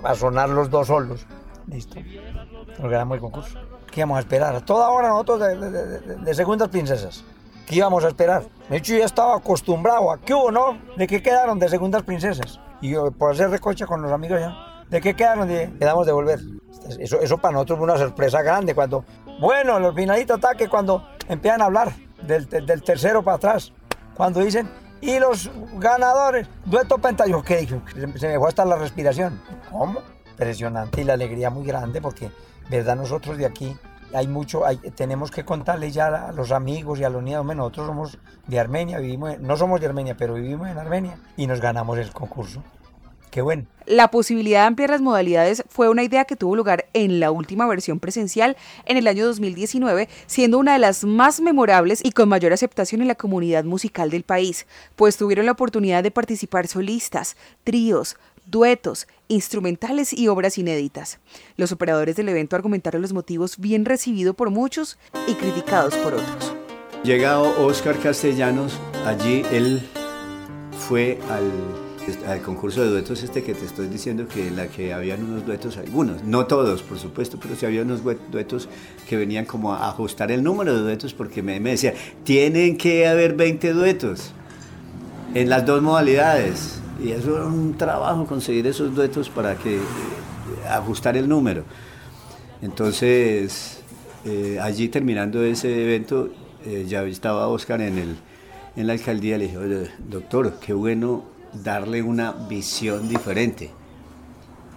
a, 0.04 0.16
sonar 0.16 0.50
los 0.50 0.70
dos 0.70 0.88
solos, 0.88 1.28
listo. 1.68 2.00
Nos 2.80 2.92
ganamos 2.92 3.16
el 3.16 3.22
concurso. 3.22 3.60
¿Qué 3.92 4.02
íbamos 4.02 4.18
a 4.18 4.20
esperar? 4.22 4.56
A 4.56 4.66
toda 4.66 4.90
hora 4.90 5.10
nosotros 5.10 5.40
de, 5.40 5.56
de, 5.56 6.16
de, 6.16 6.34
segundas 6.34 6.70
princesas. 6.70 7.24
¿Qué 7.68 7.76
íbamos 7.76 8.04
a 8.04 8.08
esperar? 8.08 8.44
De 8.70 8.78
hecho, 8.78 8.96
yo 8.96 9.06
estaba 9.06 9.38
acostumbrado 9.38 10.12
a 10.12 10.18
qué 10.20 10.34
hubo, 10.34 10.52
¿no? 10.52 10.78
De 10.98 11.06
que 11.06 11.22
quedaron 11.22 11.60
de 11.60 11.70
segundas 11.70 12.04
princesas. 12.04 12.60
Y 12.82 12.90
yo, 12.90 13.12
por 13.12 13.32
hacer 13.32 13.50
recocha 13.50 13.86
con 13.86 14.02
los 14.02 14.12
amigos 14.12 14.40
ya, 14.40 14.77
¿de 14.90 15.02
qué 15.02 15.16
quedaron? 15.16 15.48
De, 15.48 15.72
quedamos 15.80 16.06
de 16.06 16.12
volver. 16.12 16.40
Eso, 17.00 17.20
eso 17.20 17.38
para 17.38 17.54
nosotros 17.54 17.80
fue 17.80 17.86
una 17.86 17.98
sorpresa 17.98 18.42
grande 18.42 18.74
cuando, 18.74 19.04
bueno, 19.40 19.80
los 19.80 19.96
finalistas 19.96 20.38
ataque 20.38 20.70
cuando 20.70 21.08
empiezan 21.28 21.62
a 21.62 21.66
hablar 21.66 21.94
del, 22.22 22.48
del, 22.48 22.84
tercero 22.84 23.24
para 23.24 23.38
atrás, 23.38 23.74
cuando 24.16 24.40
dicen, 24.40 24.70
y 25.02 25.20
los 25.20 25.52
ganadores, 25.76 26.48
dueto 26.66 26.98
pentayo, 26.98 27.44
¿qué 27.44 27.58
dije? 27.58 27.82
Se 28.16 28.28
me 28.28 28.40
fue 28.40 28.48
hasta 28.48 28.66
la 28.66 28.78
respiración. 28.78 29.42
¿Cómo? 29.70 30.02
Impresionante 30.32 31.02
y 31.02 31.04
la 31.04 31.14
alegría 31.14 31.50
muy 31.50 31.66
grande 31.66 32.02
porque, 32.02 32.32
verdad, 32.70 32.96
nosotros 32.96 33.38
de 33.38 33.46
aquí 33.46 33.76
hay 34.14 34.28
mucho, 34.28 34.66
hay, 34.66 34.78
tenemos 34.78 35.32
que 35.32 35.44
contarle 35.44 35.92
ya 35.92 36.30
a 36.30 36.32
los 36.32 36.52
amigos 36.52 37.00
y 37.00 37.04
a 37.04 37.10
los 37.10 37.22
niños, 37.22 37.46
nosotros 37.46 37.88
somos 37.88 38.18
de 38.48 38.60
Armenia, 38.60 39.00
vivimos, 39.00 39.40
no 39.40 39.58
somos 39.58 39.82
de 39.82 39.88
Armenia, 39.88 40.16
pero 40.18 40.36
vivimos 40.36 40.70
en 40.70 40.78
Armenia 40.78 41.18
y 41.36 41.48
nos 41.48 41.60
ganamos 41.60 41.98
el 41.98 42.12
concurso. 42.12 42.64
Qué 43.32 43.42
bueno. 43.42 43.66
La 43.86 44.12
posibilidad 44.12 44.62
de 44.62 44.68
ampliar 44.68 44.90
las 44.90 45.02
modalidades 45.02 45.64
fue 45.70 45.88
una 45.88 46.04
idea 46.04 46.26
que 46.26 46.36
tuvo 46.36 46.58
lugar 46.58 46.88
en 46.94 47.22
la 47.22 47.32
última 47.32 47.66
versión 47.68 48.00
presencial 48.00 48.58
en 48.86 48.98
el 48.98 49.08
año 49.08 49.26
2019, 49.26 50.10
siendo 50.26 50.60
una 50.60 50.74
de 50.74 50.80
las 50.80 51.06
más 51.06 51.40
memorables 51.40 52.02
y 52.04 52.12
con 52.12 52.28
mayor 52.28 52.52
aceptación 52.52 53.02
en 53.02 53.08
la 53.08 53.16
comunidad 53.16 53.64
musical 53.64 54.10
del 54.10 54.24
país, 54.24 54.66
pues 54.98 55.16
tuvieron 55.16 55.46
la 55.46 55.54
oportunidad 55.54 56.04
de 56.04 56.12
participar 56.12 56.68
solistas, 56.68 57.38
tríos, 57.64 58.18
duetos, 58.46 59.08
instrumentales 59.30 60.12
y 60.12 60.28
obras 60.28 60.58
inéditas. 60.58 61.20
Los 61.56 61.72
operadores 61.72 62.18
del 62.18 62.28
evento 62.28 62.58
argumentaron 62.58 63.02
los 63.02 63.14
motivos 63.14 63.58
bien 63.58 63.86
recibidos 63.86 64.36
por 64.36 64.50
muchos 64.50 64.98
y 65.28 65.34
criticados 65.36 65.96
por 65.96 66.16
otros. 66.16 66.54
Llegado 67.04 67.66
Oscar 67.66 67.98
Castellanos, 68.00 68.78
allí 69.06 69.46
él 69.52 69.82
fue 70.78 71.20
al 71.30 71.87
al 72.28 72.42
concurso 72.42 72.82
de 72.82 72.90
duetos 72.90 73.24
este 73.24 73.44
que 73.44 73.54
te 73.54 73.66
estoy 73.66 73.88
diciendo 73.88 74.28
que 74.28 74.50
la 74.52 74.68
que 74.68 74.94
habían 74.94 75.24
unos 75.24 75.46
duetos, 75.46 75.78
algunos, 75.78 76.24
no 76.24 76.46
todos 76.46 76.82
por 76.84 76.98
supuesto, 76.98 77.38
pero 77.42 77.56
sí 77.56 77.66
había 77.66 77.82
unos 77.82 78.02
duetos 78.04 78.70
que 79.08 79.18
venían 79.18 79.46
como 79.46 79.74
a 79.74 79.90
ajustar 79.90 80.32
el 80.32 80.44
número 80.44 80.74
de 80.74 80.82
duetos 80.82 81.14
porque 81.14 81.42
me, 81.42 81.60
me 81.60 81.72
decía, 81.72 81.94
tienen 82.24 82.78
que 82.78 83.08
haber 83.08 83.36
20 83.36 83.74
duetos 83.74 84.32
en 85.34 85.50
las 85.50 85.66
dos 85.66 85.82
modalidades 85.82 86.80
y 87.04 87.12
eso 87.12 87.36
era 87.36 87.46
un 87.46 87.78
trabajo 87.78 88.26
conseguir 88.26 88.66
esos 88.68 88.96
duetos 88.96 89.30
para 89.30 89.56
que 89.56 89.78
eh, 89.78 89.82
ajustar 90.70 91.18
el 91.18 91.28
número. 91.28 91.64
Entonces, 92.62 93.84
eh, 94.26 94.58
allí 94.62 94.88
terminando 94.90 95.44
ese 95.44 95.84
evento, 95.84 96.30
eh, 96.66 96.86
ya 96.88 97.04
estaba 97.04 97.48
Oscar 97.48 97.82
en, 97.82 97.98
el, 97.98 98.16
en 98.76 98.88
la 98.88 98.94
alcaldía, 98.94 99.38
le 99.38 99.46
dije, 99.46 99.58
doctor, 100.10 100.54
qué 100.60 100.74
bueno 100.74 101.37
darle 101.54 102.02
una 102.02 102.32
visión 102.32 103.08
diferente. 103.08 103.72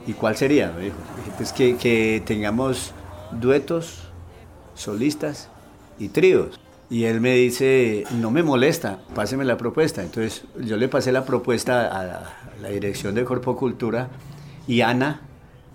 ¿Y 0.07 0.13
cuál 0.15 0.37
sería? 0.37 0.73
Me 0.73 0.91
pues 1.37 1.53
que, 1.53 2.23
tengamos 2.25 2.93
duetos, 3.33 4.09
solistas 4.75 5.49
y 5.99 6.09
tríos. 6.09 6.59
Y 6.89 7.05
él 7.05 7.21
me 7.21 7.37
dice, 7.37 8.05
no 8.21 8.31
me 8.31 8.43
molesta, 8.43 8.99
páseme 9.15 9.45
la 9.45 9.57
propuesta. 9.57 10.03
Entonces 10.03 10.45
yo 10.59 10.77
le 10.77 10.89
pasé 10.89 11.13
la 11.13 11.25
propuesta 11.25 11.87
a 11.87 12.05
la, 12.61 12.69
dirección 12.69 13.15
de 13.15 13.25
Corpo 13.25 13.57
Cultura 13.57 14.09
y 14.67 14.81
Ana, 14.81 15.21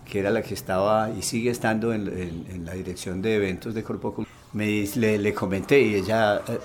que 0.10 0.19
era 0.19 0.29
la 0.29 0.41
que 0.41 0.53
estaba 0.53 1.10
y 1.12 1.21
sigue 1.21 1.49
estando 1.49 1.93
en, 1.93 2.08
en, 2.08 2.65
la 2.65 2.73
dirección 2.73 3.21
de 3.21 3.36
eventos 3.36 3.73
de 3.73 3.84
Corpo 3.84 4.13
Cultura, 4.13 4.36
me, 4.53 4.86
le, 4.95 5.17
le 5.17 5.34
comenté 5.34 5.81
y 5.81 5.95
ella 5.95 6.41
eh, 6.47 6.60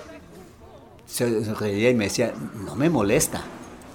se 1.07 1.53
reía 1.55 1.89
y 1.89 1.95
me 1.95 2.05
decía, 2.05 2.33
no 2.65 2.75
me 2.75 2.89
molesta 2.89 3.41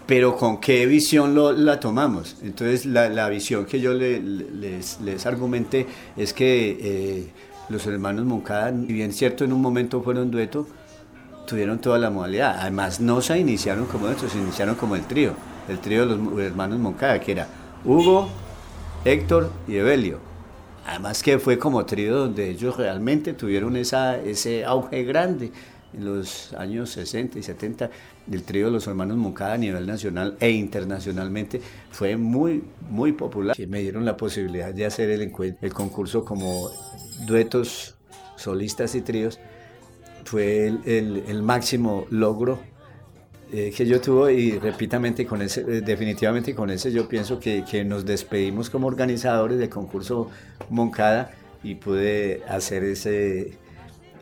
pero 0.06 0.36
con 0.36 0.58
qué 0.58 0.86
visión 0.86 1.34
lo, 1.34 1.52
la 1.52 1.80
tomamos. 1.80 2.36
Entonces 2.42 2.86
la, 2.86 3.08
la 3.08 3.28
visión 3.28 3.66
que 3.66 3.80
yo 3.80 3.92
le, 3.92 4.20
les, 4.20 5.00
les, 5.00 5.26
argumenté 5.26 5.86
es 6.16 6.32
que 6.32 6.78
eh, 6.80 7.30
los 7.68 7.86
hermanos 7.86 8.24
Moncada, 8.24 8.70
si 8.70 8.92
bien 8.92 9.12
cierto 9.12 9.44
en 9.44 9.52
un 9.52 9.60
momento 9.60 10.00
fueron 10.02 10.30
dueto, 10.30 10.66
tuvieron 11.46 11.80
toda 11.80 11.98
la 11.98 12.10
modalidad. 12.10 12.56
Además 12.60 13.00
no 13.00 13.20
se 13.20 13.38
iniciaron 13.38 13.86
como 13.86 14.06
dueto, 14.06 14.28
se 14.28 14.38
iniciaron 14.38 14.76
como 14.76 14.94
el 14.94 15.02
trío, 15.02 15.32
el 15.68 15.80
trío 15.80 16.06
de 16.06 16.16
los 16.16 16.40
hermanos 16.40 16.78
Moncada, 16.78 17.18
que 17.20 17.32
era 17.32 17.48
Hugo, 17.84 18.28
Héctor 19.04 19.50
y 19.66 19.76
Evelio. 19.76 20.18
Además 20.86 21.20
que 21.20 21.40
fue 21.40 21.58
como 21.58 21.84
trío 21.84 22.16
donde 22.16 22.48
ellos 22.48 22.76
realmente 22.76 23.32
tuvieron 23.32 23.76
esa, 23.76 24.16
ese 24.18 24.64
auge 24.64 25.02
grande 25.02 25.50
en 25.96 26.04
los 26.04 26.52
años 26.54 26.90
60 26.90 27.38
y 27.38 27.42
70 27.42 27.90
del 28.26 28.42
trío 28.42 28.66
de 28.66 28.72
los 28.72 28.86
hermanos 28.86 29.16
Moncada 29.16 29.54
a 29.54 29.58
nivel 29.58 29.86
nacional 29.86 30.36
e 30.40 30.50
internacionalmente 30.50 31.60
fue 31.90 32.16
muy, 32.16 32.64
muy 32.88 33.12
popular. 33.12 33.56
Me 33.68 33.80
dieron 33.80 34.04
la 34.04 34.16
posibilidad 34.16 34.72
de 34.72 34.86
hacer 34.86 35.10
el, 35.10 35.32
el 35.60 35.72
concurso 35.72 36.24
como 36.24 36.70
duetos, 37.26 37.96
solistas 38.36 38.94
y 38.94 39.00
tríos. 39.00 39.38
Fue 40.24 40.66
el, 40.66 41.24
el, 41.28 41.42
máximo 41.42 42.06
logro 42.10 42.58
eh, 43.52 43.72
que 43.74 43.86
yo 43.86 44.00
tuve 44.00 44.34
y 44.34 44.58
repitamente 44.58 45.24
con 45.24 45.40
ese, 45.40 45.60
eh, 45.60 45.80
definitivamente 45.80 46.52
con 46.52 46.68
ese 46.68 46.90
yo 46.90 47.08
pienso 47.08 47.38
que, 47.38 47.64
que 47.64 47.84
nos 47.84 48.04
despedimos 48.04 48.68
como 48.68 48.88
organizadores 48.88 49.58
del 49.58 49.68
concurso 49.68 50.28
Moncada 50.68 51.30
y 51.62 51.76
pude 51.76 52.42
hacer 52.48 52.82
ese, 52.82 53.52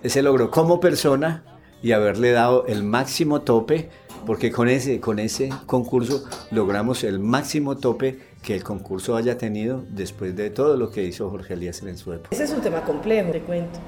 ese 0.02 0.22
logro 0.22 0.50
como 0.50 0.78
persona 0.78 1.42
y 1.84 1.92
haberle 1.92 2.32
dado 2.32 2.64
el 2.66 2.82
máximo 2.82 3.42
tope, 3.42 3.90
porque 4.24 4.50
con 4.50 4.70
ese, 4.70 5.00
con 5.00 5.18
ese 5.18 5.50
concurso 5.66 6.24
logramos 6.50 7.04
el 7.04 7.18
máximo 7.20 7.76
tope 7.76 8.18
que 8.42 8.54
el 8.54 8.64
concurso 8.64 9.16
haya 9.16 9.36
tenido 9.36 9.82
después 9.90 10.34
de 10.34 10.48
todo 10.48 10.78
lo 10.78 10.90
que 10.90 11.02
hizo 11.02 11.28
Jorge 11.28 11.52
Elías 11.52 11.82
en 11.82 11.98
su 11.98 12.10
época. 12.14 12.30
Ese 12.30 12.44
es 12.44 12.52
un 12.52 12.62
tema 12.62 12.80
complejo, 12.84 13.32
te 13.32 13.40
cuento, 13.40 13.78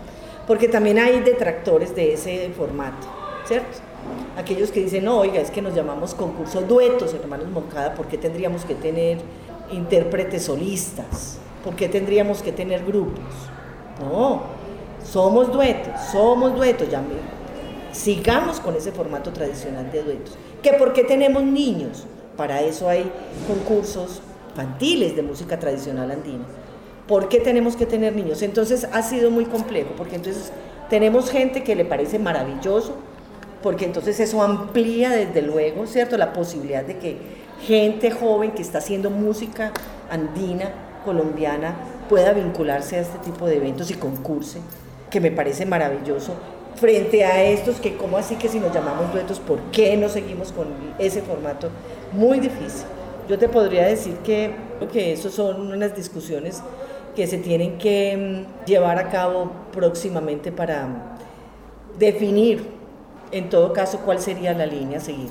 porque 0.46 0.68
también 0.68 0.98
hay 0.98 1.20
detractores 1.20 1.96
de 1.96 2.12
ese 2.12 2.50
formato, 2.54 3.06
¿cierto? 3.46 3.78
Aquellos 4.36 4.70
que 4.70 4.80
dicen, 4.80 5.06
no, 5.06 5.20
oiga, 5.20 5.40
es 5.40 5.50
que 5.50 5.62
nos 5.62 5.74
llamamos 5.74 6.14
concurso 6.14 6.60
duetos, 6.60 7.14
hermanos 7.14 7.48
Moncada, 7.48 7.94
¿por 7.94 8.08
qué 8.08 8.18
tendríamos 8.18 8.66
que 8.66 8.74
tener 8.74 9.20
intérpretes 9.72 10.44
solistas? 10.44 11.38
¿Por 11.64 11.74
qué 11.74 11.88
tendríamos 11.88 12.42
que 12.42 12.52
tener 12.52 12.84
grupos? 12.84 13.24
No, 14.00 14.42
somos 15.02 15.50
duetos, 15.50 15.94
somos 16.12 16.54
duetos, 16.54 16.90
ya 16.90 17.00
sigamos 17.92 18.60
con 18.60 18.74
ese 18.76 18.92
formato 18.92 19.32
tradicional 19.32 19.90
de 19.90 20.02
duetos. 20.02 20.36
¿Que 20.62 20.72
por 20.72 20.92
qué 20.92 21.04
tenemos 21.04 21.42
niños? 21.42 22.04
Para 22.36 22.60
eso 22.60 22.88
hay 22.88 23.10
concursos 23.46 24.20
infantiles 24.50 25.14
de 25.14 25.22
música 25.22 25.58
tradicional 25.58 26.10
andina. 26.10 26.44
¿Por 27.06 27.28
qué 27.28 27.40
tenemos 27.40 27.76
que 27.76 27.86
tener 27.86 28.16
niños? 28.16 28.42
Entonces 28.42 28.88
ha 28.92 29.02
sido 29.02 29.30
muy 29.30 29.44
complejo, 29.44 29.90
porque 29.96 30.16
entonces 30.16 30.50
tenemos 30.90 31.30
gente 31.30 31.62
que 31.62 31.76
le 31.76 31.84
parece 31.84 32.18
maravilloso, 32.18 32.94
porque 33.62 33.84
entonces 33.84 34.18
eso 34.18 34.42
amplía 34.42 35.10
desde 35.10 35.42
luego, 35.42 35.86
¿cierto? 35.86 36.16
La 36.16 36.32
posibilidad 36.32 36.84
de 36.84 36.98
que 36.98 37.16
gente 37.62 38.10
joven 38.10 38.52
que 38.52 38.62
está 38.62 38.78
haciendo 38.78 39.10
música 39.10 39.72
andina, 40.10 40.72
colombiana, 41.04 41.74
pueda 42.08 42.32
vincularse 42.32 42.96
a 42.96 43.00
este 43.00 43.18
tipo 43.18 43.46
de 43.46 43.56
eventos 43.56 43.90
y 43.90 43.94
concurse, 43.94 44.58
que 45.10 45.20
me 45.20 45.30
parece 45.30 45.66
maravilloso 45.66 46.34
frente 46.76 47.24
a 47.24 47.42
estos 47.44 47.76
que, 47.76 47.96
¿cómo 47.96 48.18
así 48.18 48.36
que 48.36 48.48
si 48.48 48.60
nos 48.60 48.72
llamamos 48.72 49.12
duetos, 49.12 49.40
por 49.40 49.58
qué 49.72 49.96
no 49.96 50.08
seguimos 50.08 50.52
con 50.52 50.68
ese 50.98 51.22
formato? 51.22 51.70
Muy 52.12 52.40
difícil, 52.40 52.86
Yo 53.28 53.38
te 53.38 53.48
podría 53.48 53.86
decir 53.86 54.14
que, 54.18 54.54
que 54.92 55.12
eso 55.12 55.30
son 55.30 55.72
unas 55.72 55.96
discusiones 55.96 56.62
que 57.16 57.26
se 57.26 57.38
tienen 57.38 57.78
que 57.78 58.16
mm, 58.16 58.66
llevar 58.66 58.98
a 58.98 59.08
cabo 59.08 59.50
próximamente 59.72 60.52
para 60.52 61.16
definir, 61.98 62.68
en 63.32 63.48
todo 63.48 63.72
caso, 63.72 64.00
cuál 64.04 64.20
sería 64.20 64.52
la 64.52 64.66
línea 64.66 64.98
a 64.98 65.00
seguir. 65.00 65.30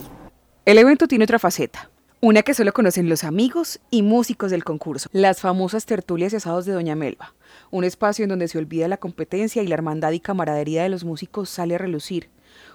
El 0.65 0.77
evento 0.79 1.08
tiene 1.08 1.23
otra 1.23 1.39
faceta, 1.39 1.89
una 2.25 2.41
que 2.41 2.55
solo 2.55 2.73
conocen 2.73 3.07
los 3.07 3.23
amigos 3.23 3.79
y 3.91 4.01
músicos 4.01 4.49
del 4.49 4.63
concurso, 4.63 5.09
las 5.13 5.41
famosas 5.41 5.85
tertulias 5.85 6.33
y 6.33 6.38
asados 6.38 6.65
de 6.65 6.73
Doña 6.73 6.95
Melba, 6.95 7.35
un 7.69 7.83
espacio 7.83 8.23
en 8.23 8.29
donde 8.29 8.47
se 8.47 8.57
olvida 8.57 8.88
la 8.88 8.97
competencia 8.97 9.61
y 9.61 9.67
la 9.67 9.75
hermandad 9.75 10.11
y 10.11 10.19
camaradería 10.19 10.81
de 10.81 10.89
los 10.89 11.03
músicos 11.03 11.49
sale 11.49 11.75
a 11.75 11.77
relucir, 11.77 12.29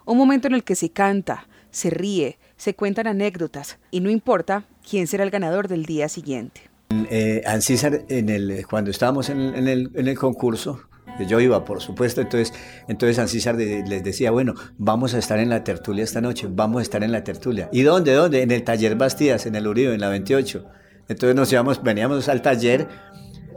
un 0.05 0.17
momento 0.19 0.47
en 0.47 0.55
el 0.55 0.63
que 0.63 0.77
se 0.77 0.91
canta, 0.91 1.49
se 1.73 1.91
ríe, 1.91 2.39
se 2.57 2.75
cuentan 2.75 3.09
anécdotas 3.09 3.79
y 3.91 3.99
no 3.99 4.09
importa 4.11 4.67
quién 4.89 5.09
será 5.09 5.25
el 5.25 5.31
ganador 5.31 5.67
del 5.67 5.85
día 5.85 6.09
siguiente. 6.09 6.71
Eh, 7.11 7.43
Ancísar, 7.45 8.03
en 8.09 8.29
el, 8.29 8.65
cuando 8.71 8.93
estábamos 8.93 9.31
en, 9.31 9.41
el, 9.41 9.91
en 9.93 10.07
el 10.07 10.17
concurso, 10.17 10.81
yo 11.27 11.41
iba, 11.41 11.65
por 11.65 11.81
supuesto, 11.81 12.21
entonces, 12.21 12.53
entonces 12.89 13.19
Ancísar 13.19 13.57
les 13.57 14.03
decía, 14.03 14.31
bueno, 14.31 14.55
vamos 14.79 15.15
a 15.15 15.19
estar 15.19 15.39
en 15.39 15.51
la 15.51 15.65
tertulia 15.65 16.05
esta 16.05 16.21
noche, 16.21 16.47
vamos 16.51 16.81
a 16.81 16.83
estar 16.83 17.03
en 17.05 17.13
la 17.13 17.25
tertulia. 17.25 17.69
¿Y 17.73 17.83
dónde? 17.83 18.13
¿Dónde? 18.13 18.43
En 18.43 18.51
el 18.51 18.63
taller 18.63 18.97
Bastidas, 18.97 19.47
en 19.47 19.55
el 19.55 19.67
Uribe, 19.67 19.95
en 19.95 20.01
la 20.01 20.09
28. 20.09 20.65
Entonces 21.09 21.35
nos 21.35 21.53
íbamos, 21.53 21.83
veníamos 21.83 22.29
al 22.29 22.41
taller, 22.41 22.87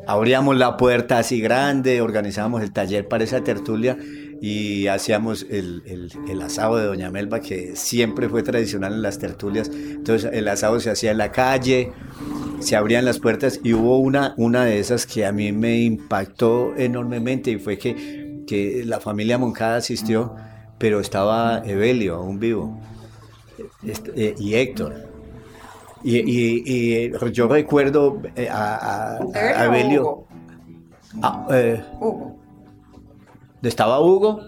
abríamos 0.08 0.58
la 0.58 0.78
puerta 0.78 1.20
así 1.20 1.40
grande, 1.40 2.02
organizábamos 2.02 2.64
el 2.64 2.72
taller 2.72 3.08
para 3.08 3.24
esa 3.24 3.44
tertulia 3.44 3.98
y 4.42 4.88
hacíamos 4.88 5.46
el, 5.50 6.10
el, 6.28 6.42
asado 6.42 6.76
de 6.76 6.86
Doña 6.86 7.10
Melba, 7.10 7.40
que 7.40 7.78
siempre 7.78 8.28
fue 8.28 8.44
tradicional 8.44 8.94
en 8.94 9.02
las 9.02 9.18
tertulias. 9.18 9.70
Entonces 9.74 10.32
el 10.34 10.48
asado 10.50 10.82
se 10.82 10.90
hacía 10.90 11.12
en 11.12 11.18
la 11.18 11.32
calle, 11.32 11.94
se 12.64 12.76
abrían 12.76 13.06
las 13.06 13.20
puertas 13.20 13.60
y 13.64 13.74
hubo 13.74 14.00
una, 14.00 14.34
una 14.38 14.66
de 14.66 14.80
esas 14.80 15.06
que 15.06 15.26
a 15.26 15.32
mí 15.32 15.52
me 15.52 15.82
impactó 15.82 16.76
enormemente 16.76 17.52
y 17.52 17.58
fue 17.58 17.78
que, 17.78 18.44
que 18.48 18.84
la 18.86 19.00
familia 19.00 19.38
Moncada 19.38 19.78
asistió, 19.78 20.36
pero 20.78 21.00
estaba 21.00 21.62
Evelio, 21.66 22.16
aún 22.16 22.40
vivo, 22.40 22.80
este, 23.84 24.12
eh, 24.16 24.36
y 24.40 24.56
Héctor. 24.56 25.10
Y, 26.04 26.18
y, 26.18 27.12
yo 27.32 27.48
recuerdo 27.48 28.22
eh, 28.36 28.50
a, 28.50 29.20
a, 29.34 29.66
Evelio. 29.66 30.26
Ah, 31.22 31.48
eh, 31.52 31.82
Hugo 32.02 32.44
estaba 33.70 34.00
Hugo 34.02 34.42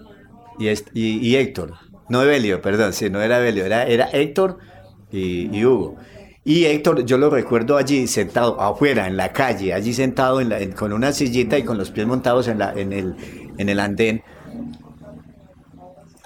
y, 0.58 0.68
y, 0.94 1.36
Héctor. 1.36 1.74
No 2.08 2.22
Evelio, 2.22 2.60
perdón, 2.62 2.92
sí, 2.92 3.10
no 3.10 3.20
era 3.20 3.38
Evelio, 3.38 3.64
era, 3.64 3.84
era 3.84 4.08
Héctor 4.12 4.58
y, 5.10 5.64
Hugo. 5.64 5.96
Y 6.48 6.64
Héctor, 6.64 7.04
yo 7.04 7.18
lo 7.18 7.28
recuerdo 7.28 7.76
allí 7.76 8.06
sentado 8.06 8.60
afuera, 8.60 9.08
en 9.08 9.16
la 9.16 9.32
calle, 9.32 9.74
allí 9.74 9.92
sentado 9.92 10.40
con 10.76 10.92
una 10.92 11.10
sillita 11.10 11.58
y 11.58 11.64
con 11.64 11.76
los 11.76 11.90
pies 11.90 12.06
montados 12.06 12.46
en, 12.46 12.60
la, 12.60 12.70
el, 12.70 13.80
andén. 13.80 14.22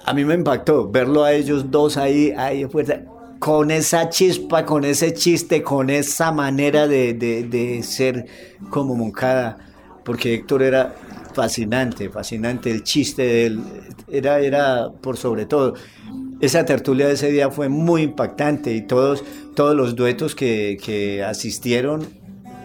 A 0.05 0.13
mí 0.13 0.23
me 0.23 0.35
impactó 0.35 0.91
verlo 0.91 1.23
a 1.23 1.33
ellos 1.33 1.71
dos 1.71 1.97
ahí, 1.97 2.31
ahí 2.37 2.61
afuera, 2.61 3.03
con 3.39 3.71
esa 3.71 4.09
chispa, 4.09 4.63
con 4.63 4.85
ese 4.85 5.11
chiste, 5.15 5.63
con 5.63 5.89
esa 5.89 6.31
manera 6.31 6.87
de, 6.87 7.15
de 7.15 7.81
ser 7.81 8.27
como 8.69 8.93
Moncada, 8.93 9.57
porque 10.05 10.35
Héctor 10.35 10.61
era 10.61 10.93
fascinante, 11.33 12.11
fascinante. 12.11 12.69
El 12.69 12.83
chiste 12.83 13.23
de 13.23 13.45
él 13.47 13.59
era, 14.07 14.39
era 14.39 14.91
por 15.01 15.17
sobre 15.17 15.47
todo. 15.47 15.73
Esa 16.41 16.65
tertulia 16.65 17.07
de 17.07 17.13
ese 17.13 17.31
día 17.31 17.49
fue 17.49 17.69
muy 17.69 18.01
impactante 18.01 18.73
y 18.73 18.81
todos, 18.81 19.23
todos 19.55 19.75
los 19.75 19.95
duetos 19.95 20.35
que, 20.35 21.23
asistieron 21.27 22.07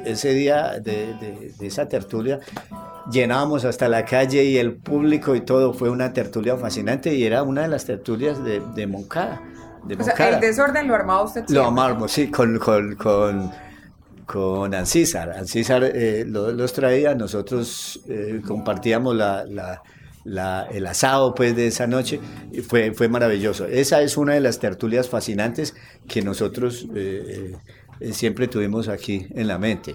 ese 0.05 0.35
día 0.35 0.79
de, 0.81 1.53
esa 1.61 1.89
tertulia 1.89 2.41
llenábamos 3.11 3.65
hasta 3.65 3.89
la 3.89 4.05
calle 4.05 4.45
y 4.45 4.57
el 4.57 4.77
público 4.77 5.35
y 5.35 5.41
todo 5.41 5.73
fue 5.73 5.91
una 5.91 6.13
tertulia 6.13 6.57
fascinante 6.57 7.15
y 7.15 7.25
era 7.25 7.43
una 7.43 7.63
de 7.63 7.69
las 7.69 7.85
tertulias 7.85 8.39
de, 8.43 8.87
Moncada. 8.87 9.43
O 9.99 10.03
sea, 10.03 10.29
el 10.31 10.41
desorden 10.41 10.89
lo 10.89 10.95
armaba 10.95 11.23
usted 11.23 11.45
Lo 11.49 11.67
armamos, 11.67 12.11
sí, 12.11 12.29
con, 12.29 12.59
con 12.59 12.97
con 14.27 14.75
Ancísar. 14.75 15.31
Ancísar 15.31 15.85
eh, 15.85 16.25
los 16.27 16.73
traía, 16.73 17.15
nosotros 17.15 18.01
eh, 18.09 18.43
compartíamos 18.47 19.15
la, 19.15 19.83
el 20.27 20.87
asado 20.87 21.35
pues, 21.35 21.55
de 21.55 21.69
esa 21.69 21.87
noche 21.87 22.21
fue, 22.69 22.93
fue 22.93 23.09
maravilloso. 23.09 23.67
Esa 23.67 24.03
es 24.03 24.17
una 24.17 24.35
de 24.35 24.41
las 24.41 24.59
tertulias 24.59 25.09
fascinantes 25.09 25.75
que 26.09 26.23
nosotros 26.23 26.87
eh, 26.95 27.53
siempre 28.13 28.49
tuvimos 28.49 28.89
aquí 28.89 29.27
en 29.35 29.47
la 29.47 29.59
mente. 29.59 29.95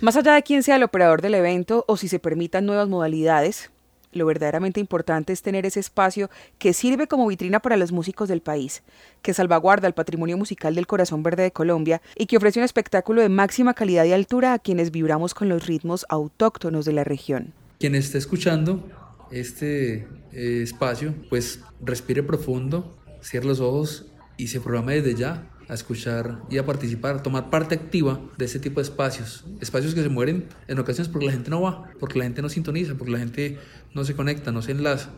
Más 0.00 0.16
allá 0.16 0.34
de 0.34 0.42
quién 0.42 0.62
sea 0.62 0.76
el 0.76 0.82
operador 0.82 1.22
del 1.22 1.34
evento 1.34 1.84
o 1.88 1.96
si 1.96 2.08
se 2.08 2.18
permitan 2.18 2.66
nuevas 2.66 2.88
modalidades, 2.88 3.70
lo 4.12 4.26
verdaderamente 4.26 4.80
importante 4.80 5.32
es 5.32 5.42
tener 5.42 5.66
ese 5.66 5.80
espacio 5.80 6.30
que 6.58 6.72
sirve 6.72 7.08
como 7.08 7.26
vitrina 7.26 7.60
para 7.60 7.76
los 7.76 7.92
músicos 7.92 8.28
del 8.28 8.40
país, 8.40 8.82
que 9.22 9.34
salvaguarda 9.34 9.86
el 9.86 9.94
patrimonio 9.94 10.38
musical 10.38 10.74
del 10.74 10.86
corazón 10.86 11.22
verde 11.22 11.42
de 11.42 11.52
Colombia 11.52 12.00
y 12.16 12.26
que 12.26 12.36
ofrece 12.36 12.58
un 12.58 12.64
espectáculo 12.64 13.20
de 13.20 13.28
máxima 13.28 13.74
calidad 13.74 14.04
y 14.04 14.12
altura 14.12 14.54
a 14.54 14.58
quienes 14.58 14.90
vibramos 14.90 15.34
con 15.34 15.48
los 15.48 15.66
ritmos 15.66 16.06
autóctonos 16.08 16.84
de 16.84 16.92
la 16.92 17.04
región. 17.04 17.52
Quien 17.78 17.94
esté 17.94 18.18
escuchando 18.18 18.82
este 19.30 20.08
eh, 20.32 20.62
espacio, 20.62 21.14
pues 21.28 21.60
respire 21.80 22.22
profundo, 22.22 22.96
cierre 23.20 23.46
los 23.46 23.60
ojos 23.60 24.06
y 24.36 24.48
se 24.48 24.60
programe 24.60 25.00
desde 25.00 25.18
ya 25.18 25.50
a 25.68 25.74
escuchar 25.74 26.40
y 26.48 26.58
a 26.58 26.64
participar, 26.64 27.16
a 27.16 27.22
tomar 27.22 27.50
parte 27.50 27.74
activa 27.74 28.20
de 28.38 28.44
este 28.44 28.58
tipo 28.58 28.80
de 28.80 28.84
espacios. 28.84 29.44
Espacios 29.60 29.94
que 29.94 30.02
se 30.02 30.08
mueren 30.08 30.48
en 30.66 30.78
ocasiones 30.78 31.08
porque 31.08 31.26
la 31.26 31.32
gente 31.32 31.50
no 31.50 31.60
va, 31.60 31.90
porque 32.00 32.18
la 32.18 32.24
gente 32.24 32.40
no 32.40 32.48
sintoniza, 32.48 32.94
porque 32.94 33.12
la 33.12 33.18
gente 33.18 33.58
no 33.94 34.04
se 34.04 34.14
conecta, 34.14 34.50
no 34.50 34.62
se 34.62 34.72
enlaza. 34.72 35.10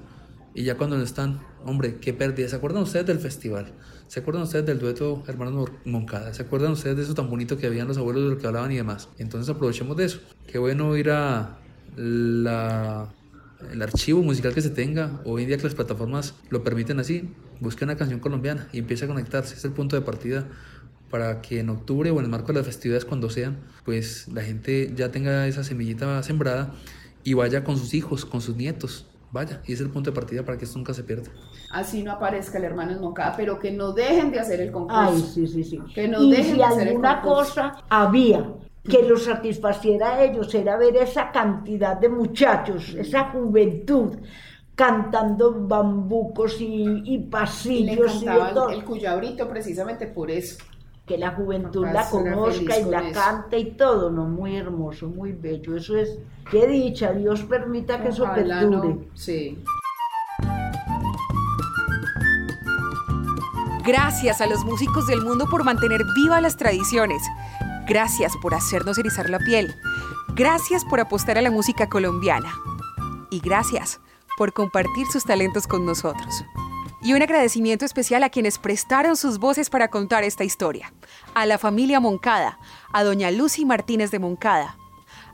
Y 0.52 0.64
ya 0.64 0.76
cuando 0.76 0.96
no 0.96 1.04
están, 1.04 1.40
hombre, 1.64 1.98
qué 2.00 2.12
pérdida. 2.12 2.48
¿Se 2.48 2.56
acuerdan 2.56 2.82
ustedes 2.82 3.06
del 3.06 3.20
festival? 3.20 3.72
¿Se 4.08 4.18
acuerdan 4.18 4.42
ustedes 4.42 4.66
del 4.66 4.80
dueto 4.80 5.22
Hermanos 5.28 5.70
Moncada? 5.84 6.34
¿Se 6.34 6.42
acuerdan 6.42 6.72
ustedes 6.72 6.96
de 6.96 7.02
eso 7.04 7.14
tan 7.14 7.30
bonito 7.30 7.56
que 7.56 7.68
habían 7.68 7.86
los 7.86 7.98
abuelos 7.98 8.24
de 8.24 8.30
lo 8.30 8.38
que 8.38 8.48
hablaban 8.48 8.72
y 8.72 8.76
demás? 8.76 9.08
Entonces 9.18 9.54
aprovechemos 9.54 9.96
de 9.96 10.06
eso. 10.06 10.18
Qué 10.48 10.58
bueno 10.58 10.96
ir 10.96 11.10
a 11.10 11.60
la 11.96 13.08
el 13.72 13.82
archivo 13.82 14.22
musical 14.22 14.54
que 14.54 14.62
se 14.62 14.70
tenga, 14.70 15.20
hoy 15.24 15.42
en 15.42 15.48
día 15.48 15.56
que 15.56 15.64
las 15.64 15.74
plataformas 15.74 16.34
lo 16.48 16.62
permiten 16.62 17.00
así, 17.00 17.32
busque 17.60 17.84
una 17.84 17.96
canción 17.96 18.20
colombiana 18.20 18.68
y 18.72 18.78
empiece 18.78 19.04
a 19.04 19.08
conectarse. 19.08 19.54
Es 19.54 19.64
el 19.64 19.72
punto 19.72 19.96
de 19.96 20.02
partida 20.02 20.46
para 21.10 21.40
que 21.40 21.60
en 21.60 21.70
octubre 21.70 22.10
o 22.10 22.18
en 22.18 22.24
el 22.24 22.30
marco 22.30 22.48
de 22.48 22.54
las 22.54 22.66
festividades, 22.66 23.04
cuando 23.04 23.30
sean, 23.30 23.58
pues 23.84 24.28
la 24.28 24.42
gente 24.42 24.92
ya 24.94 25.10
tenga 25.10 25.46
esa 25.46 25.64
semillita 25.64 26.22
sembrada 26.22 26.72
y 27.24 27.34
vaya 27.34 27.64
con 27.64 27.76
sus 27.76 27.94
hijos, 27.94 28.24
con 28.24 28.40
sus 28.40 28.56
nietos. 28.56 29.06
Vaya, 29.32 29.62
y 29.64 29.72
es 29.72 29.80
el 29.80 29.90
punto 29.90 30.10
de 30.10 30.14
partida 30.16 30.44
para 30.44 30.58
que 30.58 30.64
esto 30.64 30.76
nunca 30.76 30.92
se 30.92 31.04
pierda. 31.04 31.30
Así 31.70 32.02
no 32.02 32.10
aparezca 32.10 32.58
el 32.58 32.64
hermano 32.64 33.00
Moncada, 33.00 33.34
pero 33.36 33.60
que 33.60 33.70
no 33.70 33.92
dejen 33.92 34.32
de 34.32 34.40
hacer 34.40 34.60
el 34.60 34.72
concurso. 34.72 35.00
Ay, 35.00 35.20
sí, 35.20 35.46
sí, 35.46 35.62
sí. 35.62 35.78
Que 35.94 36.08
no 36.08 36.26
dejen 36.26 36.56
de 36.56 36.64
hacer 36.64 36.88
el 36.88 37.00
cosa 37.22 37.84
había 37.88 38.44
que 38.90 39.02
los 39.08 39.24
satisfaciera 39.24 40.16
a 40.16 40.24
ellos 40.24 40.54
era 40.54 40.76
ver 40.76 40.96
esa 40.96 41.30
cantidad 41.30 41.96
de 41.96 42.08
muchachos, 42.08 42.94
esa 42.98 43.30
juventud 43.30 44.16
cantando 44.74 45.52
bambucos 45.52 46.56
y, 46.58 47.18
pasillos. 47.30 48.22
Y, 48.22 48.24
le 48.24 48.74
el, 48.74 48.84
cuyabrito 48.84 49.46
precisamente 49.48 50.06
por 50.06 50.30
eso. 50.30 50.64
Que 51.06 51.18
la 51.18 51.32
juventud 51.32 51.86
la 51.92 52.08
conozca 52.08 52.78
y 52.78 52.84
la 52.84 53.10
cante 53.12 53.58
y 53.58 53.72
todo, 53.72 54.10
¿no? 54.10 54.24
Muy 54.24 54.56
hermoso, 54.56 55.08
muy 55.08 55.32
bello. 55.32 55.76
Eso 55.76 55.98
es, 55.98 56.18
qué 56.50 56.66
dicha, 56.66 57.12
Dios 57.12 57.42
permita 57.42 58.02
que 58.02 58.08
eso 58.08 58.24
perdure. 58.34 58.96
Sí. 59.14 59.62
Gracias 63.84 64.40
a 64.40 64.46
los 64.46 64.64
músicos 64.64 65.06
del 65.06 65.20
mundo 65.20 65.46
por 65.50 65.64
mantener 65.64 66.00
vivas 66.14 66.40
las 66.40 66.56
tradiciones. 66.56 67.20
Gracias 67.90 68.36
por 68.36 68.54
hacernos 68.54 68.98
erizar 68.98 69.28
la 69.28 69.40
piel. 69.40 69.74
Gracias 70.36 70.84
por 70.84 71.00
apostar 71.00 71.38
a 71.38 71.42
la 71.42 71.50
música 71.50 71.88
colombiana. 71.88 72.54
Y 73.32 73.40
gracias 73.40 73.98
por 74.36 74.52
compartir 74.52 75.08
sus 75.08 75.24
talentos 75.24 75.66
con 75.66 75.84
nosotros. 75.84 76.44
Y 77.02 77.14
un 77.14 77.22
agradecimiento 77.22 77.84
especial 77.84 78.22
a 78.22 78.30
quienes 78.30 78.58
prestaron 78.58 79.16
sus 79.16 79.38
voces 79.38 79.70
para 79.70 79.88
contar 79.88 80.22
esta 80.22 80.44
historia. 80.44 80.92
A 81.34 81.46
la 81.46 81.58
familia 81.58 81.98
Moncada, 81.98 82.60
a 82.92 83.02
doña 83.02 83.32
Lucy 83.32 83.64
Martínez 83.64 84.12
de 84.12 84.20
Moncada, 84.20 84.76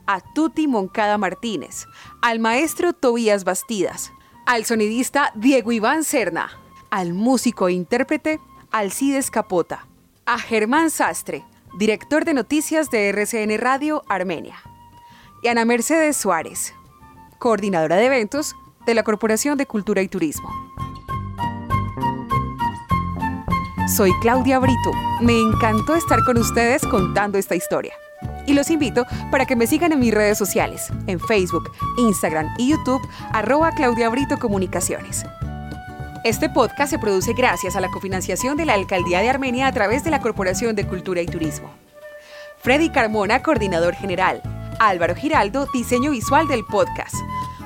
a 0.07 0.21
Tuti 0.21 0.65
Moncada 0.65 1.19
Martínez, 1.19 1.85
al 2.23 2.39
maestro 2.39 2.93
Tobías 2.93 3.43
Bastidas, 3.43 4.11
al 4.47 4.65
sonidista 4.65 5.31
Diego 5.35 5.73
Iván 5.73 6.03
Serna, 6.03 6.49
al 6.89 7.13
músico 7.13 7.67
e 7.67 7.73
intérprete 7.73 8.39
Alcides 8.71 9.29
Capota, 9.29 9.85
a 10.25 10.39
Germán 10.39 10.89
Sastre, 10.89 11.45
director 11.77 12.25
de 12.25 12.33
noticias 12.33 12.89
de 12.89 13.09
RCN 13.09 13.55
Radio 13.59 14.03
Armenia, 14.09 14.55
y 15.43 15.47
Ana 15.47 15.63
Mercedes 15.63 16.17
Suárez, 16.17 16.73
coordinadora 17.37 17.97
de 17.97 18.07
eventos 18.07 18.55
de 18.87 18.95
la 18.95 19.03
Corporación 19.03 19.59
de 19.59 19.67
Cultura 19.67 20.01
y 20.01 20.07
Turismo. 20.07 20.49
Soy 23.95 24.11
Claudia 24.21 24.57
Brito. 24.57 24.91
Me 25.21 25.39
encantó 25.39 25.95
estar 25.95 26.23
con 26.23 26.37
ustedes 26.37 26.81
contando 26.81 27.37
esta 27.37 27.55
historia. 27.55 27.93
Y 28.47 28.53
los 28.53 28.71
invito 28.71 29.05
para 29.29 29.45
que 29.45 29.55
me 29.55 29.67
sigan 29.67 29.91
en 29.91 29.99
mis 29.99 30.13
redes 30.13 30.37
sociales, 30.37 30.87
en 31.05 31.19
Facebook, 31.19 31.71
Instagram 31.97 32.47
y 32.57 32.69
YouTube, 32.69 33.01
arroba 33.31 33.71
Claudia 33.73 34.09
Brito 34.09 34.39
Comunicaciones. 34.39 35.23
Este 36.23 36.49
podcast 36.49 36.89
se 36.89 36.99
produce 36.99 37.33
gracias 37.33 37.75
a 37.75 37.81
la 37.81 37.89
cofinanciación 37.89 38.57
de 38.57 38.65
la 38.65 38.73
Alcaldía 38.73 39.19
de 39.19 39.29
Armenia 39.29 39.67
a 39.67 39.71
través 39.71 40.03
de 40.03 40.09
la 40.09 40.19
Corporación 40.19 40.75
de 40.75 40.85
Cultura 40.87 41.21
y 41.21 41.25
Turismo. 41.25 41.71
Freddy 42.57 42.89
Carmona, 42.89 43.43
coordinador 43.43 43.93
general. 43.93 44.41
Álvaro 44.79 45.15
Giraldo, 45.15 45.67
diseño 45.73 46.11
visual 46.11 46.47
del 46.47 46.65
podcast. 46.65 47.15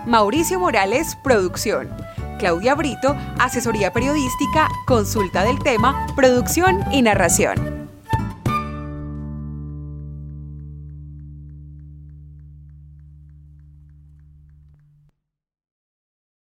Mauricio 0.05 0.59
Morales, 0.59 1.17
producción. 1.23 1.89
Claudia 2.39 2.75
Brito, 2.75 3.15
asesoría 3.39 3.93
periodística, 3.93 4.67
consulta 4.85 5.43
del 5.43 5.59
tema, 5.59 6.07
producción 6.15 6.83
y 6.91 7.01
narración. 7.01 7.80